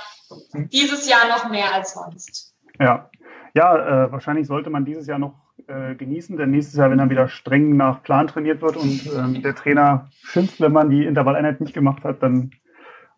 [0.72, 2.54] dieses Jahr noch mehr als sonst.
[2.78, 3.10] Ja,
[3.54, 5.34] ja äh, wahrscheinlich sollte man dieses Jahr noch
[5.66, 9.42] äh, genießen, denn nächstes Jahr, wenn dann wieder streng nach Plan trainiert wird und ähm,
[9.42, 12.52] der Trainer schimpft, wenn man die Intervalleinheit nicht gemacht hat, dann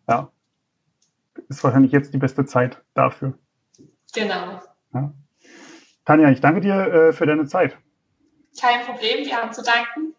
[0.07, 0.29] ja,
[1.49, 3.33] ist wahrscheinlich jetzt die beste Zeit dafür.
[4.13, 4.61] Genau.
[4.93, 5.13] Ja.
[6.05, 7.77] Tanja, ich danke dir äh, für deine Zeit.
[8.59, 10.13] Kein Problem, wir haben zu danken.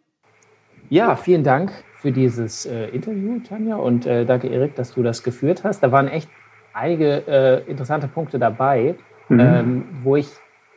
[0.90, 5.22] Ja, vielen Dank für dieses äh, Interview, Tanja, und äh, danke, Erik, dass du das
[5.22, 5.82] geführt hast.
[5.82, 6.28] Da waren echt
[6.72, 8.96] einige äh, interessante Punkte dabei,
[9.28, 9.40] mhm.
[9.40, 10.28] ähm, wo ich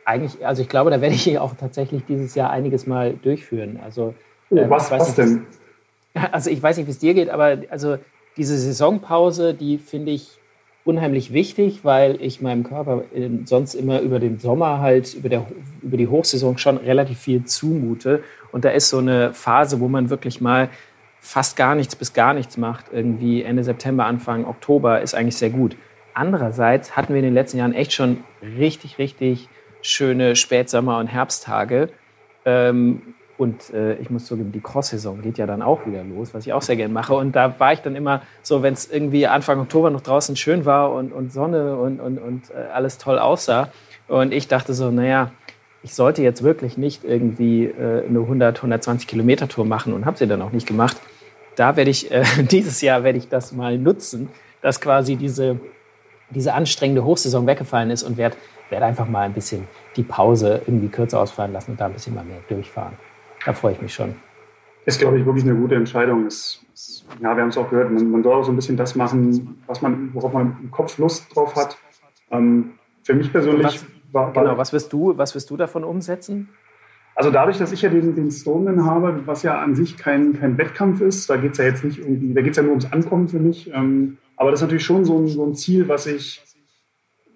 [0.04, 3.78] eigentlich, also ich glaube, da werde ich auch tatsächlich dieses Jahr einiges mal durchführen.
[3.84, 4.14] Also,
[4.50, 5.46] oh, was, was nicht, denn?
[6.32, 7.98] Also ich weiß nicht, wie es dir geht, aber also
[8.36, 10.38] diese Saisonpause, die finde ich
[10.88, 13.04] unheimlich wichtig, weil ich meinem Körper
[13.44, 15.46] sonst immer über den Sommer halt, über, der,
[15.82, 18.22] über die Hochsaison schon relativ viel zumute.
[18.52, 20.70] Und da ist so eine Phase, wo man wirklich mal
[21.20, 25.50] fast gar nichts bis gar nichts macht, irgendwie Ende September, Anfang Oktober, ist eigentlich sehr
[25.50, 25.76] gut.
[26.14, 29.50] Andererseits hatten wir in den letzten Jahren echt schon richtig, richtig
[29.82, 31.90] schöne Spätsommer- und Herbsttage.
[32.46, 36.44] Ähm, und äh, ich muss zugeben, die Cross-Saison geht ja dann auch wieder los, was
[36.44, 37.14] ich auch sehr gerne mache.
[37.14, 40.64] Und da war ich dann immer so, wenn es irgendwie Anfang Oktober noch draußen schön
[40.64, 43.70] war und, und Sonne und, und, und äh, alles toll aussah.
[44.08, 45.30] Und ich dachte so, naja,
[45.84, 50.18] ich sollte jetzt wirklich nicht irgendwie äh, eine 100, 120 Kilometer Tour machen und habe
[50.18, 50.96] sie dann auch nicht gemacht.
[51.54, 54.30] Da werde ich, äh, dieses Jahr werde ich das mal nutzen,
[54.62, 55.60] dass quasi diese,
[56.30, 58.36] diese anstrengende Hochsaison weggefallen ist und werde
[58.70, 59.66] werd einfach mal ein bisschen
[59.96, 62.96] die Pause irgendwie kürzer ausfallen lassen und da ein bisschen mal mehr durchfahren.
[63.44, 64.14] Da freue ich mich schon.
[64.84, 66.26] Ist, glaube ich, wirklich eine gute Entscheidung.
[66.26, 68.76] Es, es, ja, wir haben es auch gehört, man, man, soll auch so ein bisschen
[68.76, 71.76] das machen, was man, worauf man im Kopf Lust drauf hat.
[72.30, 72.72] Ähm,
[73.02, 76.48] für mich persönlich was, war, war, Genau, was wirst, du, was wirst du davon umsetzen?
[77.14, 80.56] Also dadurch, dass ich ja den, den Stoneman habe, was ja an sich kein, kein
[80.56, 82.92] Wettkampf ist, da geht es ja jetzt nicht irgendwie, da geht es ja nur ums
[82.92, 83.72] Ankommen für mich.
[83.74, 86.40] Ähm, aber das ist natürlich schon so ein, so ein Ziel, was ich,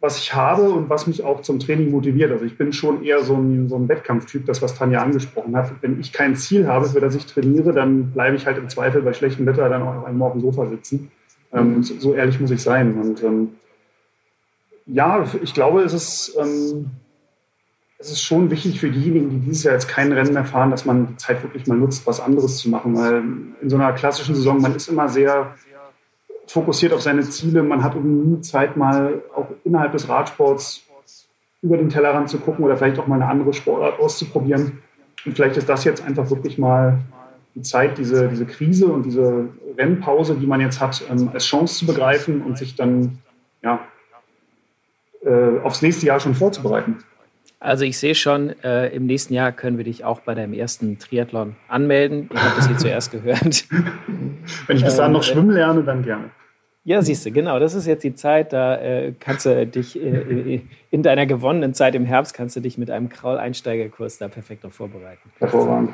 [0.03, 2.33] was ich habe und was mich auch zum Training motiviert.
[2.33, 5.73] Also ich bin schon eher so ein, so ein Wettkampftyp, das, was Tanja angesprochen hat.
[5.81, 9.03] Wenn ich kein Ziel habe, für das ich trainiere, dann bleibe ich halt im Zweifel
[9.03, 11.13] bei schlechtem Wetter dann auch einmal auf dem Sofa sitzen.
[11.53, 13.01] Ähm, so, so, ehrlich muss ich sein.
[13.01, 13.51] Und ähm,
[14.87, 16.91] ja, ich glaube, es ist, ähm,
[17.99, 20.85] es ist schon wichtig für diejenigen, die dieses Jahr jetzt kein Rennen mehr fahren, dass
[20.85, 22.97] man die Zeit wirklich mal nutzt, was anderes zu machen.
[22.97, 23.23] Weil
[23.63, 25.55] in so einer klassischen Saison, man ist immer sehr
[26.47, 27.63] fokussiert auf seine Ziele.
[27.63, 30.85] Man hat nie Zeit, mal auch innerhalb des Radsports
[31.63, 34.83] über den Tellerrand zu gucken oder vielleicht auch mal eine andere Sportart auszuprobieren.
[35.25, 36.99] Und vielleicht ist das jetzt einfach wirklich mal
[37.55, 41.79] die Zeit, diese, diese Krise und diese Rennpause, die man jetzt hat, ähm, als Chance
[41.79, 43.19] zu begreifen und sich dann
[43.63, 43.81] ja,
[45.25, 46.99] äh, aufs nächste Jahr schon vorzubereiten.
[47.63, 50.99] Also ich sehe schon, äh, im nächsten Jahr können wir dich auch bei deinem ersten
[50.99, 52.29] Triathlon anmelden.
[52.33, 53.67] Ich habe das hier zuerst gehört.
[54.67, 56.31] Wenn ich bis dahin noch ähm, schwimmen lerne, dann gerne.
[56.83, 57.61] Ja, siehst du, genau.
[57.61, 60.61] Das ist jetzt die Zeit, da äh, kannst du dich äh,
[60.91, 64.73] in deiner gewonnenen Zeit im Herbst kannst du dich mit einem Kraul-Einsteigerkurs da perfekt noch
[64.73, 65.31] vorbereiten.
[65.39, 65.91] Hervorragend.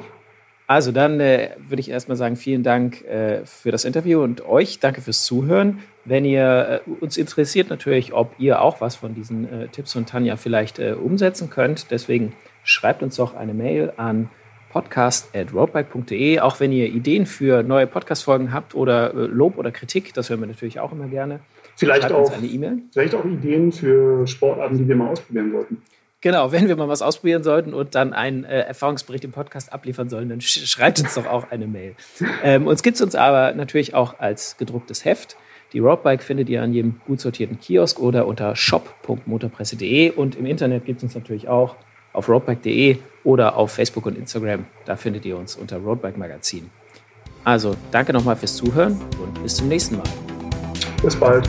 [0.68, 4.78] Also dann äh, würde ich erstmal sagen, vielen Dank äh, für das Interview und euch
[4.78, 5.80] danke fürs Zuhören.
[6.04, 10.06] Wenn ihr äh, uns interessiert natürlich, ob ihr auch was von diesen äh, Tipps von
[10.06, 11.90] Tanja vielleicht umsetzen könnt.
[11.90, 14.30] Deswegen schreibt uns doch eine Mail an
[14.70, 16.40] podcast.roadbike.de.
[16.40, 20.40] Auch wenn ihr Ideen für neue Podcast-Folgen habt oder äh, Lob oder Kritik, das hören
[20.40, 21.40] wir natürlich auch immer gerne.
[21.76, 25.82] Vielleicht auch, eine e vielleicht auch Ideen für Sportarten, die wir mal ausprobieren sollten.
[26.20, 30.08] Genau, wenn wir mal was ausprobieren sollten und dann einen äh, Erfahrungsbericht im Podcast abliefern
[30.08, 31.94] sollen, dann sch schreibt uns doch auch eine Mail.
[32.42, 35.36] Ähm, uns gibt es uns aber natürlich auch als gedrucktes Heft.
[35.72, 40.86] Die Roadbike findet ihr an jedem gut sortierten Kiosk oder unter shop.motorpresse.de und im Internet
[40.86, 41.76] gibt es uns natürlich auch
[42.12, 44.66] auf roadbike.de oder auf Facebook und Instagram.
[44.86, 46.70] Da findet ihr uns unter Roadbike Magazin.
[47.44, 50.08] Also danke nochmal fürs Zuhören und bis zum nächsten Mal.
[51.02, 51.48] Bis bald.